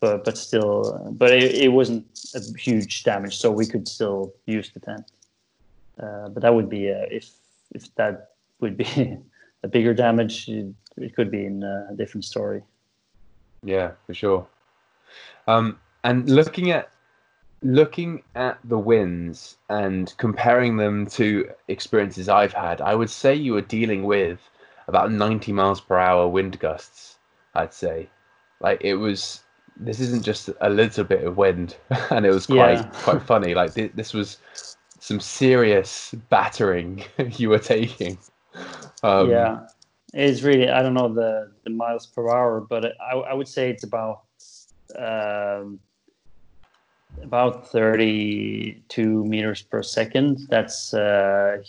but 0.00 0.24
but 0.24 0.36
still, 0.36 1.12
but 1.12 1.30
it, 1.30 1.54
it, 1.54 1.68
wasn't 1.68 2.06
a 2.34 2.40
huge 2.58 3.04
damage, 3.04 3.36
so 3.36 3.50
we 3.50 3.66
could 3.66 3.86
still 3.86 4.32
use 4.46 4.70
the 4.70 4.80
tent. 4.80 5.12
Uh, 6.02 6.28
but 6.30 6.42
that 6.42 6.54
would 6.54 6.68
be 6.68 6.86
if 6.88 7.30
if 7.72 7.94
that 7.96 8.30
would 8.60 8.76
be 8.76 9.18
a 9.62 9.68
bigger 9.68 9.94
damage 9.94 10.48
it 10.48 11.14
could 11.14 11.30
be 11.30 11.46
in 11.46 11.62
a 11.62 11.94
different 11.96 12.24
story. 12.24 12.62
Yeah, 13.62 13.92
for 14.06 14.14
sure. 14.14 14.46
Um, 15.46 15.78
and 16.04 16.28
looking 16.28 16.70
at 16.70 16.90
looking 17.62 18.22
at 18.34 18.58
the 18.64 18.78
wins 18.78 19.58
and 19.68 20.14
comparing 20.16 20.76
them 20.78 21.06
to 21.06 21.50
experiences 21.68 22.28
I've 22.28 22.54
had, 22.54 22.80
I 22.80 22.94
would 22.94 23.10
say 23.10 23.34
you 23.34 23.52
were 23.52 23.60
dealing 23.60 24.04
with 24.04 24.38
about 24.88 25.12
90 25.12 25.52
miles 25.52 25.80
per 25.80 25.98
hour 25.98 26.26
wind 26.26 26.58
gusts. 26.58 27.18
I'd 27.54 27.74
say, 27.74 28.08
like 28.60 28.80
it 28.82 28.94
was 28.94 29.42
this 29.76 30.00
isn't 30.00 30.22
just 30.24 30.50
a 30.60 30.70
little 30.70 31.04
bit 31.04 31.24
of 31.24 31.36
wind, 31.36 31.76
and 32.10 32.24
it 32.26 32.30
was 32.30 32.46
quite 32.46 32.72
Yeah. 32.78 32.82
quite 32.92 33.22
funny. 33.22 33.54
Like 33.54 33.72
thi- 33.72 33.90
this 33.94 34.14
was 34.14 34.38
some 34.98 35.20
serious 35.20 36.14
battering 36.28 37.02
you 37.36 37.48
were 37.50 37.58
taking. 37.58 38.18
Um, 39.02 39.30
yeah, 39.30 39.66
it's 40.12 40.42
really 40.42 40.68
I 40.68 40.82
don't 40.82 40.94
know 40.94 41.12
the 41.12 41.52
the 41.64 41.70
miles 41.70 42.06
per 42.06 42.28
hour, 42.28 42.60
but 42.60 42.94
I, 43.00 43.16
I 43.16 43.34
would 43.34 43.48
say 43.48 43.70
it's 43.70 43.84
about 43.84 44.22
um, 44.98 45.80
about 47.22 47.70
thirty 47.70 48.82
two 48.88 49.24
meters 49.24 49.62
per 49.62 49.82
second. 49.82 50.46
That's 50.48 50.92
uh, 50.92 51.62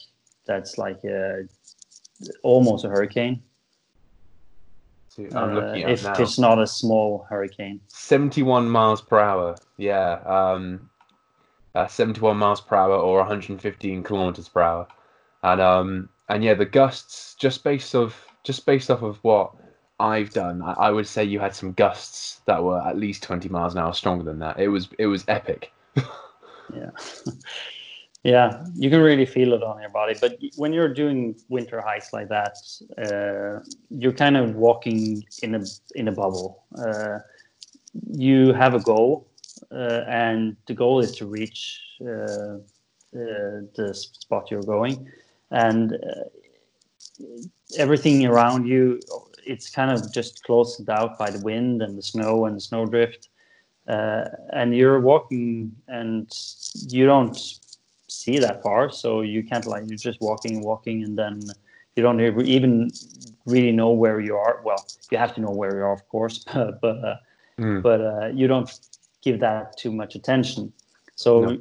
that's 0.46 0.78
like 0.78 1.04
a, 1.04 1.44
almost 2.44 2.86
a 2.86 2.90
hurricane. 2.90 3.42
uh, 5.18 5.46
looking 5.46 5.84
at 5.84 5.92
if 5.92 6.04
now. 6.04 6.14
it's 6.18 6.40
not 6.40 6.60
a 6.60 6.68
small 6.68 7.26
hurricane. 7.30 7.80
71 7.88 8.70
miles 8.70 9.02
per 9.02 9.20
hour. 9.20 9.56
Yeah. 9.78 10.14
Um, 10.26 10.90
uh, 11.76 11.88
71 11.88 12.38
miles 12.38 12.62
per 12.62 12.76
hour 12.76 12.96
or 12.96 13.20
115 13.20 14.04
kilometers 14.04 14.50
per 14.50 14.62
hour. 14.62 14.88
And 15.44 15.62
um, 15.62 16.10
and 16.32 16.44
yeah, 16.44 16.54
the 16.54 16.66
gusts 16.66 17.36
just 17.36 17.64
based 17.64 17.94
off 17.94 18.28
just 18.44 18.66
based 18.66 18.90
off 18.90 19.04
of 19.04 19.18
what 19.24 19.54
I've 20.00 20.32
done, 20.32 20.62
I, 20.64 20.74
I 20.74 20.92
would 20.92 21.06
say 21.06 21.24
you 21.24 21.40
had 21.40 21.54
some 21.54 21.74
gusts 21.74 22.42
that 22.46 22.64
were 22.64 22.82
at 22.82 22.98
least 22.98 23.22
20 23.24 23.50
miles 23.50 23.76
an 23.76 23.82
hour 23.82 23.94
stronger 23.94 24.24
than 24.24 24.40
that. 24.40 24.60
It 24.60 24.70
was 24.70 24.90
it 24.98 25.08
was 25.08 25.24
epic. 25.28 25.72
Yeah. 26.74 26.92
yeah, 28.24 28.64
you 28.76 28.90
can 28.90 29.02
really 29.02 29.26
feel 29.26 29.52
it 29.52 29.62
on 29.62 29.82
your 29.82 29.90
body. 29.90 30.16
But 30.22 30.40
when 30.56 30.72
you're 30.72 30.94
doing 30.94 31.36
winter 31.50 31.82
hikes 31.82 32.14
like 32.14 32.30
that, 32.30 32.56
uh, 32.98 33.62
you're 33.90 34.14
kind 34.14 34.38
of 34.38 34.56
walking 34.56 35.26
in 35.44 35.56
a 35.56 35.64
in 35.96 36.08
a 36.08 36.14
bubble. 36.14 36.64
Uh, 36.78 37.20
you 38.10 38.54
have 38.54 38.74
a 38.74 38.80
goal, 38.80 39.28
uh, 39.70 40.06
and 40.08 40.56
the 40.68 40.74
goal 40.74 41.02
is 41.02 41.12
to 41.18 41.26
reach 41.26 41.82
uh, 42.02 42.56
uh, 43.14 43.68
the 43.76 43.92
spot 43.94 44.50
you're 44.50 44.64
going, 44.64 45.12
and 45.52 45.94
uh, 45.94 47.28
everything 47.78 48.26
around 48.26 48.68
you, 48.68 49.00
it's 49.46 49.70
kind 49.70 49.92
of 49.92 50.12
just 50.12 50.44
closed 50.44 50.90
out 50.90 51.18
by 51.18 51.30
the 51.30 51.40
wind 51.40 51.82
and 51.82 51.98
the 51.98 52.02
snow 52.02 52.46
and 52.46 52.56
the 52.56 52.62
snowdrift 52.62 53.30
uh, 53.88 54.26
and 54.54 54.76
you're 54.76 55.00
walking 55.00 55.72
and 55.88 56.32
you 56.90 57.06
don't 57.06 57.38
see 58.08 58.38
that 58.40 58.62
far 58.62 58.92
so 58.92 59.22
you 59.22 59.42
can't 59.44 59.66
like 59.66 59.84
you're 59.88 59.98
just 59.98 60.22
walking 60.22 60.58
and 60.58 60.64
walking 60.64 61.04
and 61.04 61.18
then 61.18 61.42
you 61.96 62.04
don't 62.04 62.20
even 62.42 62.92
really 63.46 63.72
know 63.72 63.90
where 63.90 64.20
you 64.20 64.36
are 64.36 64.62
well 64.64 64.86
you 65.12 65.18
have 65.18 65.34
to 65.34 65.42
know 65.42 65.50
where 65.50 65.76
you 65.78 65.82
are 65.84 65.94
of 65.94 66.08
course 66.08 66.44
but 66.54 66.80
but, 66.82 66.98
uh, 67.04 67.16
Mm. 67.60 67.84
but 67.84 68.02
uh, 68.02 68.28
you 68.34 68.48
don't 68.48 68.80
give 69.22 69.40
that 69.42 69.78
too 69.78 69.92
much 69.92 70.16
attention 70.16 70.72
so 71.16 71.42
No. 71.42 71.58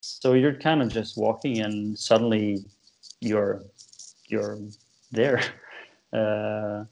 so 0.00 0.32
you're 0.32 0.54
kind 0.54 0.80
of 0.82 0.88
just 0.88 1.16
walking 1.16 1.60
and 1.60 1.96
suddenly 1.98 2.64
you're 3.20 3.62
you're 4.26 4.58
there 5.12 5.40
uh, 6.12 6.84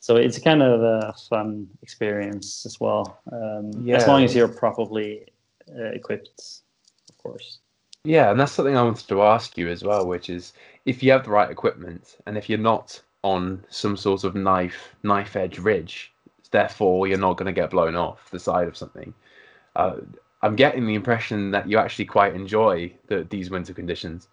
so 0.00 0.16
it's 0.16 0.38
kind 0.38 0.62
of 0.62 0.80
a 0.82 1.14
fun 1.28 1.66
experience 1.82 2.66
as 2.66 2.78
well 2.80 3.18
um, 3.32 3.88
as 3.90 4.06
long 4.06 4.22
as 4.24 4.34
you're 4.34 4.48
properly 4.48 5.26
uh, 5.76 5.90
equipped 5.92 6.60
of 7.08 7.18
course 7.18 7.58
Yeah, 8.04 8.30
and 8.30 8.38
that's 8.38 8.52
something 8.52 8.76
I 8.76 8.82
wanted 8.82 9.08
to 9.08 9.22
ask 9.22 9.56
you 9.56 9.70
as 9.70 9.82
well, 9.82 10.06
which 10.06 10.28
is 10.28 10.52
if 10.84 11.02
you 11.02 11.10
have 11.12 11.24
the 11.24 11.30
right 11.30 11.50
equipment 11.50 12.18
and 12.26 12.36
if 12.36 12.50
you're 12.50 12.58
not 12.58 13.00
on 13.22 13.64
some 13.70 13.96
sort 13.96 14.24
of 14.24 14.34
knife 14.34 14.94
knife 15.02 15.34
edge 15.36 15.58
ridge, 15.58 16.12
therefore 16.50 17.06
you're 17.06 17.18
not 17.18 17.38
going 17.38 17.46
to 17.46 17.60
get 17.60 17.70
blown 17.70 17.96
off 17.96 18.30
the 18.30 18.38
side 18.38 18.68
of 18.68 18.76
something. 18.76 19.14
Uh, 19.74 19.96
I'm 20.42 20.54
getting 20.54 20.86
the 20.86 20.94
impression 20.94 21.50
that 21.52 21.68
you 21.68 21.78
actually 21.78 22.04
quite 22.04 22.34
enjoy 22.34 22.92
the, 23.06 23.26
these 23.30 23.48
winter 23.48 23.72
conditions. 23.72 24.28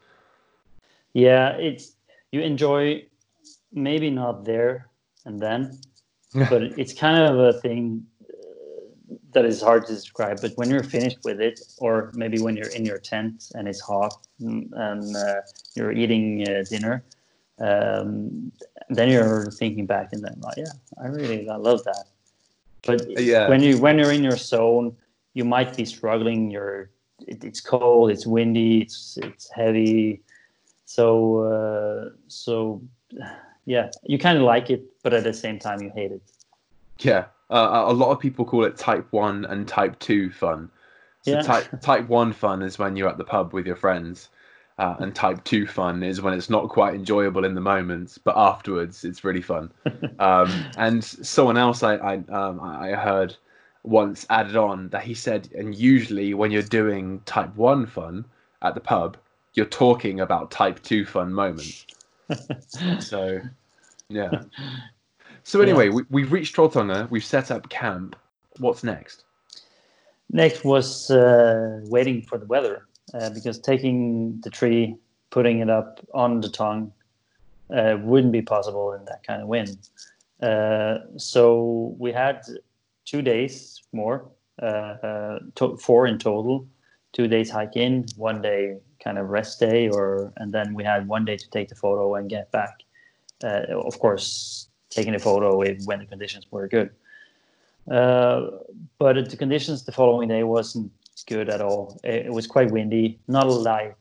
Yeah 1.14 1.50
it's 1.58 1.96
you 2.32 2.42
enjoy 2.42 3.04
maybe 3.74 4.10
not 4.10 4.46
there 4.46 4.88
and 5.26 5.40
then 5.40 5.78
but 6.50 6.62
it's 6.64 6.94
kind 6.94 7.24
of 7.24 7.38
a 7.40 7.54
thing 7.60 8.06
uh, 8.24 9.16
that 9.34 9.46
is 9.46 9.62
hard 9.62 9.86
to 9.86 9.94
describe 9.94 10.42
but 10.42 10.52
when 10.56 10.70
you're 10.70 10.84
finished 10.84 11.20
with 11.24 11.42
it 11.42 11.60
or 11.80 12.12
maybe 12.16 12.40
when 12.40 12.56
you're 12.56 12.70
in 12.70 12.86
your 12.86 12.98
tent 12.98 13.52
and 13.56 13.68
it's 13.68 13.82
hot 13.82 14.18
and 14.40 15.16
uh, 15.16 15.42
you're 15.76 15.92
eating 15.92 16.48
uh, 16.48 16.64
dinner 16.70 17.04
um, 17.60 18.52
then 18.90 19.10
you're 19.10 19.52
thinking 19.52 19.86
back 19.86 20.10
and 20.14 20.24
then 20.24 20.36
like 20.42 20.58
yeah 20.58 20.72
i 21.04 21.08
really 21.08 21.48
i 21.50 21.56
love 21.56 21.84
that 21.84 22.06
but 22.84 23.10
Yeah. 23.20 23.48
when 23.50 23.62
you 23.62 23.78
when 23.78 23.98
you're 24.00 24.12
in 24.12 24.24
your 24.24 24.38
zone 24.38 24.96
you 25.34 25.46
might 25.46 25.76
be 25.76 25.86
struggling 25.86 26.50
you're 26.50 26.90
it, 27.28 27.44
it's 27.44 27.62
cold 27.62 28.10
it's 28.10 28.26
windy 28.26 28.82
it's 28.82 29.18
it's 29.22 29.50
heavy 29.52 30.22
so 30.96 31.06
uh, 31.52 32.10
so 32.28 32.82
yeah 33.66 33.90
you 34.04 34.18
kind 34.18 34.38
of 34.38 34.44
like 34.44 34.70
it 34.70 34.84
but 35.04 35.14
at 35.14 35.24
the 35.24 35.34
same 35.34 35.58
time 35.60 35.82
you 35.82 35.92
hate 35.96 36.12
it 36.12 36.22
Yeah, 37.00 37.26
uh, 37.50 37.86
a 37.88 37.94
lot 37.94 38.12
of 38.12 38.20
people 38.20 38.46
call 38.46 38.66
it 38.66 38.78
type 38.78 39.08
one 39.12 39.46
and 39.46 39.68
type 39.68 39.98
two 40.00 40.32
fun. 40.32 40.70
So 41.22 41.36
Yeah. 41.36 41.42
type 41.42 41.68
type 41.82 42.08
one 42.08 42.34
fun 42.34 42.62
is 42.62 42.78
when 42.80 42.96
you're 42.96 43.10
at 43.10 43.18
the 43.18 43.24
pub 43.24 43.54
with 43.54 43.66
your 43.66 43.76
friends, 43.76 44.30
uh, 44.78 44.96
and 45.00 45.16
type 45.16 45.44
two 45.44 45.66
fun 45.68 46.04
is 46.04 46.22
when 46.22 46.34
it's 46.34 46.50
not 46.50 46.70
quite 46.70 46.94
enjoyable 46.96 47.46
in 47.46 47.56
the 47.56 47.62
moment, 47.62 48.18
but 48.24 48.36
afterwards 48.38 49.04
it's 49.04 49.24
really 49.24 49.42
fun. 49.42 49.72
um, 50.20 50.70
and 50.78 51.04
someone 51.04 51.58
else 51.58 51.84
I 51.84 51.96
I, 51.96 52.14
um, 52.30 52.60
I 52.60 52.92
heard 52.92 53.36
once 53.84 54.26
added 54.30 54.56
on 54.56 54.90
that 54.90 55.04
he 55.04 55.14
said, 55.14 55.50
and 55.58 55.74
usually 55.76 56.34
when 56.34 56.52
you're 56.52 56.62
doing 56.82 57.22
type 57.26 57.56
one 57.56 57.86
fun 57.86 58.26
at 58.62 58.76
the 58.76 58.82
pub, 58.82 59.18
you're 59.54 59.66
talking 59.66 60.20
about 60.20 60.52
type 60.52 60.82
two 60.84 61.06
fun 61.06 61.34
moments. 61.34 61.86
So, 63.00 63.42
yeah. 64.10 64.44
So 65.44 65.60
anyway, 65.60 65.90
we, 65.90 66.04
we've 66.12 66.32
reached 66.32 66.56
Trolltunga. 66.56 67.10
We've 67.10 67.26
set 67.26 67.50
up 67.50 67.68
camp. 67.70 68.16
What's 68.60 68.84
next? 68.84 69.26
Next 70.32 70.64
was 70.64 71.10
uh, 71.10 71.82
waiting 71.86 72.22
for 72.22 72.38
the 72.38 72.46
weather 72.46 72.86
uh, 73.14 73.32
because 73.32 73.58
taking 73.60 74.40
the 74.42 74.52
tree, 74.52 74.96
putting 75.32 75.60
it 75.60 75.70
up 75.70 76.00
on 76.14 76.42
the 76.42 76.50
tongue, 76.50 76.94
uh, 77.76 77.98
wouldn't 78.02 78.32
be 78.32 78.44
possible 78.44 78.94
in 78.94 79.04
that 79.06 79.24
kind 79.24 79.42
of 79.42 79.48
wind. 79.48 79.78
Uh, 80.42 81.00
so 81.18 81.96
we 81.98 82.12
had 82.12 82.44
two 83.06 83.24
days 83.24 83.82
more, 83.94 84.30
uh, 84.62 84.66
uh, 84.66 85.40
to- 85.56 85.76
four 85.78 86.06
in 86.06 86.20
total. 86.20 86.68
Two 87.14 87.28
days 87.28 87.50
hike 87.50 87.76
in, 87.76 88.06
one 88.16 88.42
day 88.42 88.78
kind 89.04 89.18
of 89.18 89.30
rest 89.30 89.60
day, 89.60 89.90
or 89.90 90.32
and 90.38 90.52
then 90.52 90.74
we 90.74 90.84
had 90.84 91.08
one 91.08 91.26
day 91.26 91.38
to 91.38 91.50
take 91.50 91.70
the 91.70 91.76
photo 91.76 92.16
and 92.16 92.30
get 92.30 92.52
back. 92.52 92.84
Uh, 93.44 93.64
of 93.86 93.98
course, 94.00 94.68
taking 94.90 95.14
the 95.14 95.20
photo 95.20 95.62
if, 95.62 95.84
when 95.86 96.00
the 96.00 96.06
conditions 96.06 96.46
were 96.52 96.68
good. 96.68 96.92
Uh, 97.90 98.52
but 99.00 99.30
the 99.30 99.38
conditions 99.38 99.84
the 99.84 99.92
following 99.92 100.30
day 100.30 100.44
wasn't 100.44 100.92
good 101.26 101.50
at 101.50 101.62
all. 101.62 102.00
It, 102.04 102.28
it 102.28 102.34
was 102.34 102.46
quite 102.48 102.72
windy, 102.72 103.20
not 103.28 103.48
like 103.48 103.96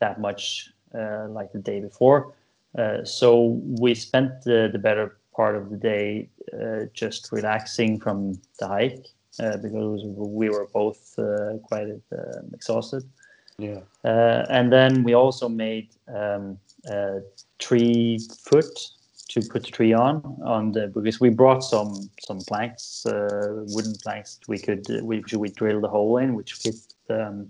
that 0.00 0.20
much 0.20 0.70
uh, 0.94 1.28
like 1.28 1.52
the 1.52 1.60
day 1.60 1.80
before. 1.80 2.34
Uh, 2.76 3.04
so 3.04 3.60
we 3.80 3.94
spent 3.94 4.42
the, 4.42 4.68
the 4.72 4.78
better 4.78 5.16
part 5.34 5.56
of 5.56 5.70
the 5.70 5.76
day 5.76 6.28
uh, 6.52 6.86
just 6.92 7.30
relaxing 7.32 7.98
from 7.98 8.40
the 8.58 8.66
hike 8.66 9.06
uh, 9.38 9.56
because 9.58 10.02
we 10.04 10.48
were 10.48 10.66
both 10.72 11.14
quite 11.64 11.88
uh, 12.12 12.40
exhausted. 12.52 13.04
Yeah. 13.60 13.80
Uh, 14.04 14.46
and 14.48 14.72
then 14.72 15.02
we 15.04 15.14
also 15.14 15.48
made 15.48 15.88
um, 16.08 16.58
a 16.90 17.20
tree 17.58 18.18
foot 18.44 18.78
to 19.28 19.40
put 19.42 19.64
the 19.64 19.70
tree 19.70 19.92
on 19.92 20.22
on 20.44 20.72
the 20.72 20.88
because 20.88 21.20
we 21.20 21.28
brought 21.30 21.62
some 21.62 22.10
some 22.20 22.40
planks, 22.48 23.04
uh, 23.06 23.64
wooden 23.68 23.94
planks 24.02 24.40
we 24.48 24.58
could 24.58 24.90
uh, 24.90 25.04
which 25.04 25.32
we 25.34 25.50
drilled 25.50 25.84
a 25.84 25.88
hole 25.88 26.16
in 26.16 26.34
which 26.34 26.54
fit 26.54 26.94
um, 27.10 27.48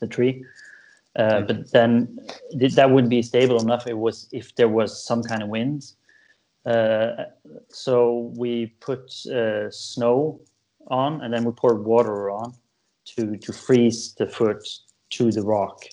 the 0.00 0.06
tree. 0.06 0.44
Uh, 1.16 1.40
But 1.42 1.70
then 1.72 2.18
th- 2.58 2.74
that 2.74 2.90
wouldn't 2.90 3.10
be 3.10 3.22
stable 3.22 3.60
enough. 3.60 3.86
It 3.86 3.98
was 3.98 4.28
if 4.32 4.54
there 4.56 4.68
was 4.68 5.04
some 5.04 5.22
kind 5.22 5.42
of 5.42 5.48
wind. 5.48 5.92
Uh, 6.66 7.24
so 7.68 8.32
we 8.36 8.66
put 8.80 9.26
uh, 9.26 9.70
snow 9.70 10.40
on, 10.88 11.20
and 11.22 11.32
then 11.32 11.44
we 11.44 11.52
poured 11.52 11.84
water 11.84 12.30
on 12.30 12.52
to 13.04 13.36
to 13.36 13.52
freeze 13.52 14.14
the 14.14 14.26
foot 14.26 14.62
to 15.10 15.30
the 15.30 15.42
rock. 15.42 15.84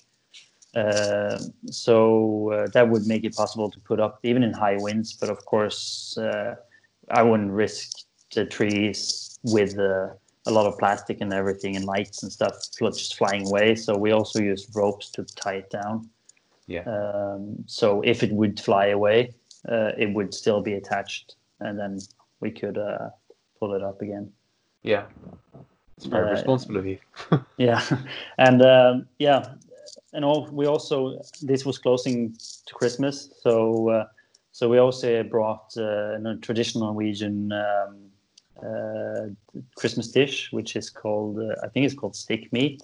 Uh, 0.74 1.38
so 1.66 2.52
uh, 2.52 2.66
that 2.72 2.88
would 2.88 3.06
make 3.06 3.24
it 3.24 3.34
possible 3.34 3.70
to 3.70 3.80
put 3.80 4.00
up 4.00 4.20
even 4.22 4.42
in 4.42 4.52
high 4.52 4.76
winds. 4.78 5.12
But 5.14 5.30
of 5.30 5.44
course, 5.44 6.16
uh, 6.18 6.54
I 7.10 7.22
wouldn't 7.22 7.50
risk 7.50 7.90
the 8.34 8.44
trees 8.44 9.38
with 9.42 9.78
uh, 9.78 10.08
a 10.46 10.50
lot 10.50 10.66
of 10.66 10.78
plastic 10.78 11.20
and 11.20 11.32
everything 11.32 11.76
and 11.76 11.84
lights 11.84 12.22
and 12.22 12.32
stuff 12.32 12.54
just 12.78 13.16
flying 13.16 13.46
away. 13.46 13.74
So 13.74 13.96
we 13.96 14.12
also 14.12 14.40
used 14.40 14.74
ropes 14.74 15.10
to 15.10 15.24
tie 15.24 15.56
it 15.56 15.70
down. 15.70 16.08
Yeah. 16.66 16.84
Um, 16.84 17.64
so 17.66 18.02
if 18.02 18.22
it 18.22 18.32
would 18.32 18.60
fly 18.60 18.86
away, 18.88 19.34
uh, 19.68 19.92
it 19.96 20.12
would 20.14 20.32
still 20.34 20.60
be 20.60 20.74
attached, 20.74 21.36
and 21.60 21.78
then 21.78 21.98
we 22.40 22.50
could 22.50 22.78
uh, 22.78 23.08
pull 23.58 23.74
it 23.74 23.82
up 23.82 24.02
again. 24.02 24.30
Yeah. 24.82 25.06
It's 25.98 26.06
very 26.06 26.28
Uh, 26.28 26.32
responsible 26.38 26.76
of 26.78 26.86
you. 26.86 26.98
yeah. 27.58 27.82
And 28.38 28.62
um, 28.62 29.08
yeah. 29.18 29.40
And 30.12 30.24
all 30.24 30.48
we 30.52 30.66
also 30.66 31.18
this 31.42 31.66
was 31.66 31.78
closing 31.78 32.36
to 32.66 32.74
christmas. 32.74 33.30
So 33.42 33.52
uh, 33.90 34.04
so 34.52 34.68
we 34.68 34.78
also 34.78 35.22
brought 35.24 35.66
uh, 35.76 36.30
a 36.32 36.36
traditional 36.40 36.86
norwegian 36.86 37.50
um, 37.52 37.96
uh, 38.62 39.26
christmas 39.74 40.08
dish 40.12 40.52
which 40.52 40.76
is 40.76 40.90
called 40.90 41.38
uh, 41.38 41.64
i 41.64 41.68
think 41.68 41.84
it's 41.86 41.94
called 42.00 42.14
stick 42.16 42.52
meat. 42.52 42.82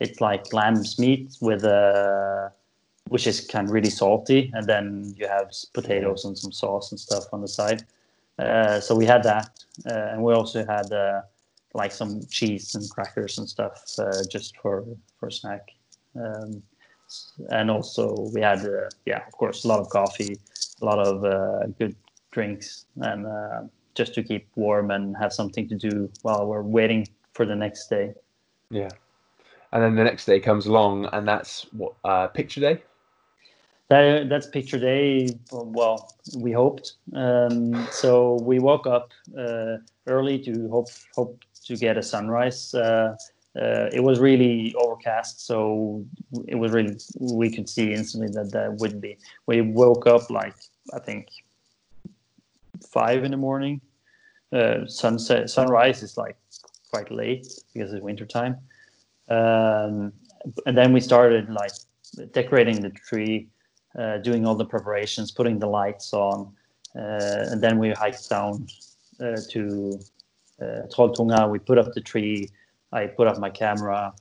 It's 0.00 0.20
like 0.20 0.52
lamb's 0.52 0.98
meat 0.98 1.36
with 1.40 1.62
a 1.64 2.52
which 3.08 3.26
is 3.26 3.40
kind 3.52 3.68
of 3.68 3.72
really 3.74 3.90
salty. 3.90 4.50
And 4.54 4.66
then 4.66 5.14
you 5.18 5.28
have 5.28 5.48
potatoes 5.72 6.24
and 6.24 6.36
some 6.38 6.52
sauce 6.52 6.90
and 6.92 6.98
stuff 7.00 7.24
on 7.32 7.40
the 7.40 7.48
side. 7.48 7.84
Uh, 8.38 8.80
so 8.80 8.94
we 8.94 9.06
had 9.06 9.22
that. 9.22 9.50
Uh, 9.86 10.12
and 10.12 10.22
we 10.22 10.32
also 10.34 10.64
had 10.66 10.92
uh, 10.92 11.20
like 11.76 11.92
some 11.92 12.22
cheese 12.30 12.74
and 12.74 12.88
crackers 12.90 13.38
and 13.38 13.48
stuff 13.48 13.84
uh, 13.98 14.22
just 14.30 14.56
for 14.56 14.84
for 15.18 15.30
snack. 15.30 15.70
Um, 16.16 16.62
and 17.50 17.70
also 17.70 18.28
we 18.34 18.40
had 18.40 18.60
uh, 18.64 18.88
yeah 19.04 19.22
of 19.26 19.32
course 19.32 19.64
a 19.64 19.68
lot 19.68 19.80
of 19.80 19.88
coffee, 19.90 20.38
a 20.82 20.84
lot 20.84 20.98
of 20.98 21.24
uh, 21.24 21.66
good 21.78 21.94
drinks, 22.32 22.86
and 22.96 23.26
uh, 23.26 23.62
just 23.94 24.14
to 24.14 24.22
keep 24.22 24.48
warm 24.56 24.90
and 24.90 25.16
have 25.16 25.32
something 25.32 25.68
to 25.68 25.76
do 25.76 26.10
while 26.22 26.46
we're 26.46 26.62
waiting 26.62 27.06
for 27.32 27.46
the 27.46 27.56
next 27.56 27.88
day. 27.88 28.14
Yeah. 28.70 28.90
And 29.72 29.82
then 29.82 29.94
the 29.94 30.04
next 30.04 30.26
day 30.26 30.40
comes 30.40 30.66
along, 30.66 31.06
and 31.12 31.26
that's 31.28 31.66
what 31.72 31.94
uh, 32.04 32.28
picture 32.28 32.60
day. 32.60 32.82
That, 33.88 34.28
that's 34.28 34.48
picture 34.48 34.78
day. 34.78 35.30
Well, 35.52 36.12
we 36.36 36.50
hoped. 36.50 36.94
Um, 37.14 37.86
so 37.92 38.34
we 38.42 38.58
woke 38.58 38.86
up 38.86 39.12
uh, 39.38 39.76
early 40.06 40.38
to 40.40 40.68
hope 40.68 40.88
hope 41.14 41.40
to 41.66 41.76
get 41.76 41.96
a 41.96 42.02
sunrise. 42.02 42.74
Uh, 42.74 43.16
uh, 43.56 43.88
it 43.92 44.02
was 44.02 44.18
really 44.18 44.74
overcast, 44.74 45.46
so 45.46 46.04
it 46.48 46.56
was 46.56 46.72
really 46.72 46.96
we 47.20 47.50
could 47.50 47.68
see 47.68 47.92
instantly 47.92 48.28
that 48.32 48.50
that 48.52 48.74
would 48.74 49.00
be. 49.00 49.18
We 49.46 49.60
woke 49.60 50.06
up 50.06 50.30
like 50.30 50.56
I 50.92 50.98
think 50.98 51.28
five 52.90 53.22
in 53.24 53.30
the 53.30 53.36
morning. 53.36 53.80
Uh, 54.52 54.86
sunset 54.86 55.48
sunrise 55.48 56.02
is 56.02 56.16
like 56.16 56.36
quite 56.90 57.10
late 57.10 57.46
because 57.72 57.92
it's 57.92 58.02
winter 58.02 58.26
time. 58.26 58.56
Um, 59.28 60.12
and 60.66 60.76
then 60.76 60.92
we 60.92 61.00
started 61.00 61.48
like 61.50 61.72
decorating 62.32 62.80
the 62.80 62.90
tree 62.90 63.48
uh, 63.98 64.18
doing 64.18 64.46
all 64.46 64.54
the 64.54 64.64
preparations, 64.64 65.30
putting 65.30 65.58
the 65.58 65.66
lights 65.66 66.12
on, 66.12 66.52
uh, 66.94 67.50
and 67.50 67.62
then 67.62 67.78
we 67.78 67.90
hiked 67.90 68.28
down 68.28 68.66
uh, 69.20 69.36
to 69.50 70.00
uh, 70.60 70.82
Trolltunga. 70.94 71.50
We 71.50 71.58
put 71.58 71.78
up 71.78 71.92
the 71.92 72.00
tree. 72.00 72.50
I 72.92 73.06
put 73.06 73.26
up 73.26 73.38
my 73.38 73.50
camera, 73.50 74.14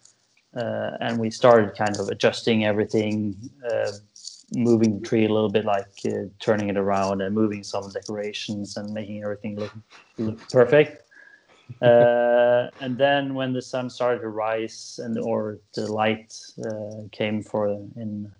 uh, 0.55 0.91
and 0.99 1.19
we 1.19 1.29
started 1.29 1.75
kind 1.75 1.97
of 1.99 2.09
adjusting 2.09 2.65
everything, 2.65 3.35
uh, 3.69 3.91
moving 4.53 4.99
the 4.99 5.07
tree 5.07 5.25
a 5.25 5.29
little 5.29 5.49
bit, 5.49 5.65
like 5.65 5.87
uh, 6.05 6.25
turning 6.39 6.69
it 6.69 6.77
around 6.77 7.21
and 7.21 7.33
moving 7.33 7.63
some 7.63 7.89
decorations 7.89 8.77
and 8.77 8.93
making 8.93 9.23
everything 9.23 9.57
look, 9.57 9.73
look 10.17 10.49
perfect. 10.49 11.01
Uh, 11.81 12.69
and 12.79 12.95
then 12.95 13.33
when 13.33 13.51
the 13.51 13.61
sun 13.61 13.89
started 13.89 14.19
to 14.19 14.29
rise 14.29 14.99
and 15.03 15.17
or 15.17 15.57
the 15.73 15.91
light 15.91 16.31
uh, 16.63 17.01
came 17.11 17.41
for 17.41 17.69
in 17.95 18.31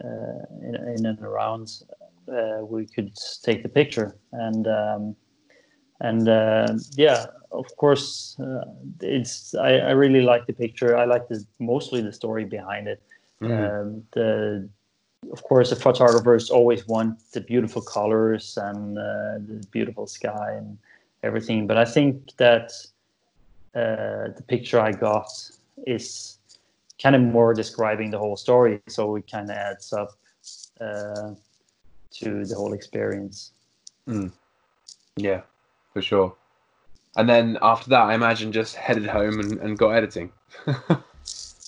in, 0.00 0.74
in 0.96 1.06
and 1.06 1.20
around, 1.20 1.82
uh, 2.28 2.58
we 2.62 2.86
could 2.86 3.12
take 3.42 3.62
the 3.62 3.68
picture. 3.68 4.16
And 4.32 4.66
um, 4.66 5.16
and 6.00 6.28
uh, 6.28 6.74
yeah, 6.96 7.26
of 7.50 7.66
course, 7.76 8.36
uh, 8.40 8.64
it's 9.00 9.54
I, 9.54 9.78
I 9.78 9.90
really 9.90 10.22
like 10.22 10.46
the 10.46 10.52
picture. 10.52 10.96
I 10.96 11.04
like 11.04 11.28
the 11.28 11.44
mostly 11.58 12.00
the 12.00 12.12
story 12.12 12.44
behind 12.44 12.88
it. 12.88 13.02
Mm. 13.42 13.50
Um, 13.50 14.04
the 14.12 14.68
of 15.32 15.42
course, 15.42 15.70
the 15.70 15.76
photographers 15.76 16.50
always 16.50 16.86
want 16.86 17.18
the 17.32 17.40
beautiful 17.40 17.82
colors 17.82 18.56
and 18.56 18.96
uh, 18.96 19.38
the 19.46 19.66
beautiful 19.72 20.06
sky 20.06 20.52
and 20.52 20.78
everything. 21.22 21.66
But 21.66 21.76
I 21.76 21.84
think 21.84 22.36
that 22.36 22.72
uh, 23.74 24.30
the 24.36 24.44
picture 24.46 24.80
I 24.80 24.92
got 24.92 25.28
is 25.86 26.37
kind 27.02 27.14
of 27.14 27.22
more 27.22 27.54
describing 27.54 28.10
the 28.10 28.18
whole 28.18 28.36
story, 28.36 28.80
so 28.88 29.16
it 29.16 29.30
kind 29.30 29.50
of 29.50 29.56
adds 29.56 29.92
up 29.92 30.10
uh, 30.80 31.32
to 32.10 32.44
the 32.44 32.54
whole 32.54 32.72
experience. 32.72 33.52
Yeah, 35.16 35.42
for 35.92 36.02
sure. 36.02 36.34
And 37.16 37.28
then 37.28 37.58
after 37.62 37.90
that, 37.90 38.02
I 38.02 38.14
imagine 38.14 38.52
just 38.52 38.76
headed 38.76 39.06
home 39.06 39.40
and, 39.40 39.58
and 39.60 39.78
got 39.78 39.90
editing. 39.90 40.32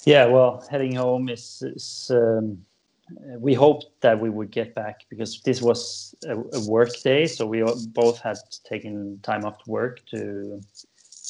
Yeah, 0.06 0.26
well, 0.26 0.64
heading 0.70 0.94
home 0.94 1.28
is, 1.28 1.62
is 1.62 2.10
um, 2.14 2.64
we 3.38 3.52
hoped 3.54 3.86
that 4.00 4.18
we 4.18 4.30
would 4.30 4.50
get 4.50 4.74
back 4.74 5.00
because 5.10 5.42
this 5.42 5.60
was 5.60 6.14
a, 6.26 6.38
a 6.38 6.60
work 6.66 6.90
day, 7.02 7.26
so 7.26 7.46
we 7.46 7.62
both 7.88 8.18
had 8.18 8.38
taken 8.64 9.20
time 9.22 9.44
off 9.44 9.58
work 9.66 10.04
to 10.06 10.60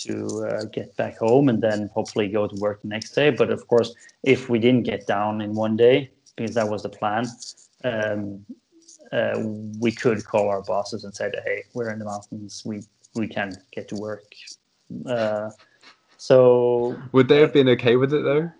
to 0.05 0.47
uh, 0.47 0.65
get 0.65 0.97
back 0.97 1.19
home 1.19 1.49
and 1.49 1.63
then 1.63 1.91
hopefully 1.95 2.29
go 2.29 2.47
to 2.47 2.57
work 2.57 2.83
the 2.83 2.89
next 2.89 3.11
day. 3.13 3.31
But 3.31 3.51
of 3.51 3.67
course, 3.69 3.95
if 4.23 4.49
we 4.49 4.59
didn't 4.59 4.85
get 4.85 5.07
down 5.07 5.41
in 5.41 5.55
one 5.55 5.77
day, 5.77 6.11
because 6.37 6.55
that 6.55 6.69
was 6.69 6.83
the 6.83 6.89
plan, 6.89 7.27
um, 7.85 8.45
uh, 9.13 9.41
we 9.79 9.93
could 9.93 10.25
call 10.25 10.49
our 10.49 10.63
bosses 10.63 11.05
and 11.05 11.15
say 11.15 11.31
that 11.31 11.43
hey, 11.45 11.65
we're 11.75 11.91
in 11.91 11.99
the 11.99 12.05
mountains, 12.05 12.63
we 12.65 12.83
we 13.15 13.27
can't 13.27 13.59
get 13.73 13.89
to 13.89 13.97
work. 13.97 14.25
Uh, 15.07 15.51
so 16.17 16.97
Would 17.13 17.29
they 17.29 17.41
have 17.41 17.53
been 17.53 17.69
okay 17.71 17.97
with 17.97 18.13
it 18.13 18.23
though? 18.23 18.51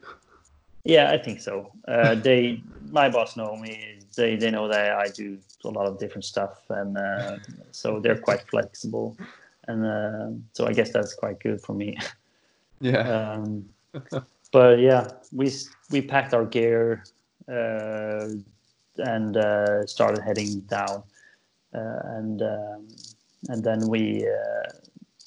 yeah, 0.85 1.11
I 1.11 1.19
think 1.19 1.41
so. 1.41 1.73
Uh, 1.87 2.15
they, 2.27 2.63
my 2.91 3.09
boss 3.09 3.37
know 3.37 3.57
me. 3.57 3.99
They 4.17 4.37
they 4.37 4.51
know 4.51 4.69
that 4.69 4.93
I 4.93 5.09
do 5.09 5.39
a 5.65 5.69
lot 5.69 5.87
of 5.87 5.99
different 5.99 6.25
stuff, 6.25 6.59
and 6.69 6.97
uh, 6.97 7.39
so 7.71 8.01
they're 8.01 8.19
quite 8.19 8.43
flexible. 8.49 9.17
And 9.71 9.87
uh, 9.87 10.31
so 10.53 10.67
I 10.67 10.73
guess 10.73 10.93
that's 10.93 11.15
quite 11.15 11.41
good 11.41 11.61
for 11.61 11.75
me. 11.75 11.97
Yeah. 12.83 13.35
Um, 13.35 13.69
but 14.53 14.79
yeah, 14.79 15.07
we 15.33 15.53
we 15.91 16.01
packed 16.01 16.33
our 16.33 16.47
gear 16.47 17.05
uh, 17.47 18.29
and 18.97 19.37
uh, 19.37 19.85
started 19.87 20.23
heading 20.23 20.61
down, 20.61 21.03
uh, 21.75 22.01
and 22.17 22.41
um, 22.41 22.89
and 23.51 23.63
then 23.63 23.87
we 23.87 24.27
uh, 24.27 24.73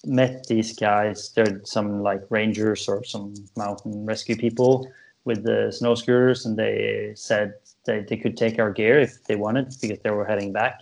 met 0.03 0.47
these 0.47 0.73
guys. 0.75 1.31
They're 1.35 1.61
some 1.63 2.01
like 2.01 2.23
rangers 2.31 2.87
or 2.89 3.03
some 3.03 3.35
mountain 3.55 4.03
rescue 4.03 4.35
people 4.35 4.91
with 5.25 5.43
the 5.43 5.71
snow 5.71 5.93
scooters, 5.93 6.47
and 6.47 6.57
they 6.57 7.13
said 7.15 7.53
that 7.85 8.07
they 8.07 8.17
could 8.17 8.35
take 8.35 8.57
our 8.57 8.71
gear 8.71 8.99
if 8.99 9.23
they 9.25 9.35
wanted 9.35 9.75
because 9.79 9.99
they 9.99 10.11
were 10.11 10.25
heading 10.25 10.51
back. 10.51 10.81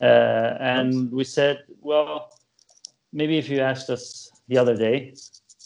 Uh, 0.00 0.56
and 0.60 1.10
we 1.12 1.24
said, 1.24 1.64
well, 1.80 2.30
maybe 3.14 3.38
if 3.38 3.48
you 3.48 3.60
asked 3.60 3.88
us 3.88 4.30
the 4.48 4.58
other 4.58 4.76
day, 4.76 5.14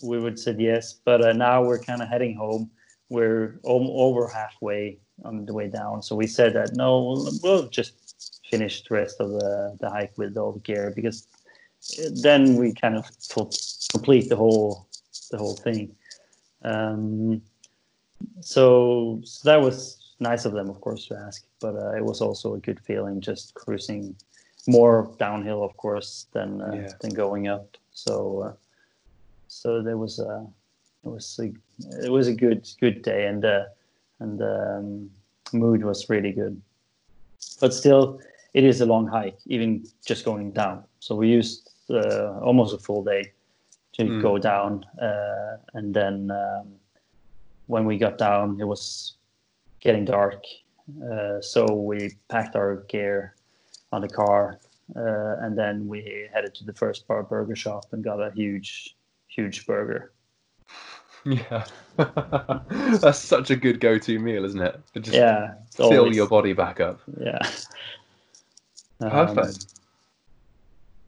we 0.03 0.21
would 0.21 0.39
said 0.39 0.61
yes. 0.61 0.93
But 1.05 1.25
uh, 1.25 1.33
now 1.33 1.65
we're 1.65 1.81
kind 1.81 2.03
of 2.03 2.09
heading 2.09 2.37
home. 2.37 2.71
We're 3.09 3.59
over 3.65 4.29
halfway 4.29 4.99
on 5.25 5.47
the 5.47 5.55
way 5.55 5.69
down, 5.69 6.03
so 6.03 6.15
we 6.15 6.27
said 6.27 6.53
that 6.55 6.77
no, 6.77 7.03
we'll, 7.03 7.33
we'll 7.43 7.69
just 7.69 8.43
finish 8.49 8.85
the 8.85 8.95
rest 8.95 9.17
of 9.19 9.31
the, 9.31 9.77
the 9.81 9.91
hike 9.91 10.13
with 10.17 10.37
all 10.37 10.53
the 10.53 10.61
gear 10.61 10.93
because 10.95 11.27
uh, 11.99 12.11
then 12.23 12.57
we 12.57 12.73
kind 12.73 12.97
of 12.97 13.07
complete 13.91 14.29
the 14.29 14.37
whole 14.37 14.87
the 15.31 15.39
whole 15.39 15.57
thing. 15.57 15.97
Um, 16.63 17.43
so, 18.41 19.21
so 19.25 19.49
that 19.49 19.61
was 19.61 20.15
nice 20.21 20.45
of 20.45 20.53
them, 20.53 20.69
of 20.69 20.81
course, 20.81 21.07
to 21.07 21.17
ask. 21.17 21.45
But 21.61 21.77
uh, 21.77 21.93
it 21.97 22.05
was 22.05 22.21
also 22.21 22.55
a 22.55 22.59
good 22.59 22.81
feeling 22.81 23.21
just 23.21 23.55
cruising 23.55 24.15
more 24.69 25.11
downhill, 25.19 25.65
of 25.65 25.77
course, 25.77 26.27
than 26.33 26.61
uh, 26.61 26.75
Yeah. 26.75 26.93
than 27.01 27.15
going 27.15 27.49
up. 27.49 27.77
So, 27.93 28.43
uh, 28.43 28.53
so 29.49 29.83
there 29.83 29.97
was 29.97 30.19
a 30.21 30.47
it 31.05 31.09
was 31.09 31.41
a 31.41 31.53
it 32.05 32.11
was 32.11 32.29
a 32.29 32.35
good 32.35 32.69
good 32.81 33.03
day, 33.03 33.27
and 33.27 33.45
uh, 33.45 33.65
and 34.21 34.41
um, 34.43 35.11
mood 35.53 35.83
was 35.85 36.09
really 36.11 36.33
good. 36.33 36.61
But 37.61 37.73
still, 37.75 38.21
it 38.55 38.65
is 38.65 38.81
a 38.81 38.87
long 38.87 39.07
hike, 39.09 39.39
even 39.47 39.85
just 40.07 40.25
going 40.25 40.53
down. 40.53 40.85
So 41.01 41.15
we 41.17 41.29
used 41.29 41.71
uh, 41.91 42.39
almost 42.41 42.75
a 42.75 42.79
full 42.79 43.03
day 43.05 43.33
to 43.93 44.03
Mm. 44.05 44.23
go 44.23 44.39
down, 44.39 44.85
uh, 45.03 45.57
and 45.75 45.95
then 45.95 46.31
um, 46.31 46.79
when 47.67 47.87
we 47.87 47.99
got 47.99 48.19
down, 48.19 48.61
it 48.61 48.67
was 48.67 49.17
getting 49.81 50.05
dark. 50.05 50.45
Uh, 51.03 51.41
so 51.41 51.67
we 51.67 52.11
packed 52.29 52.57
our 52.57 52.85
gear 52.89 53.35
on 53.93 54.01
the 54.03 54.09
car, 54.09 54.59
uh, 54.97 55.37
and 55.45 55.57
then 55.57 55.87
we 55.89 56.29
headed 56.33 56.55
to 56.57 56.65
the 56.65 56.73
first 56.73 57.07
bar 57.09 57.23
burger 57.23 57.57
shop 57.57 57.87
and 57.93 58.03
got 58.05 58.21
a 58.21 58.31
huge, 58.33 58.97
huge 59.29 59.67
burger. 59.67 60.13
Yeah. 61.25 61.65
That's 61.97 63.19
such 63.19 63.51
a 63.51 63.57
good 63.57 63.81
go-to 63.81 64.19
meal, 64.21 64.45
isn't 64.45 64.63
it? 64.63 64.81
To 64.95 65.01
just 65.01 65.17
yeah, 65.17 65.55
fill 65.75 65.93
always- 65.99 66.17
your 66.17 66.29
body 66.29 66.53
back 66.53 66.81
up. 66.81 67.01
Yeah. 67.21 67.39
Um, 69.01 69.11
Perfect. 69.11 69.67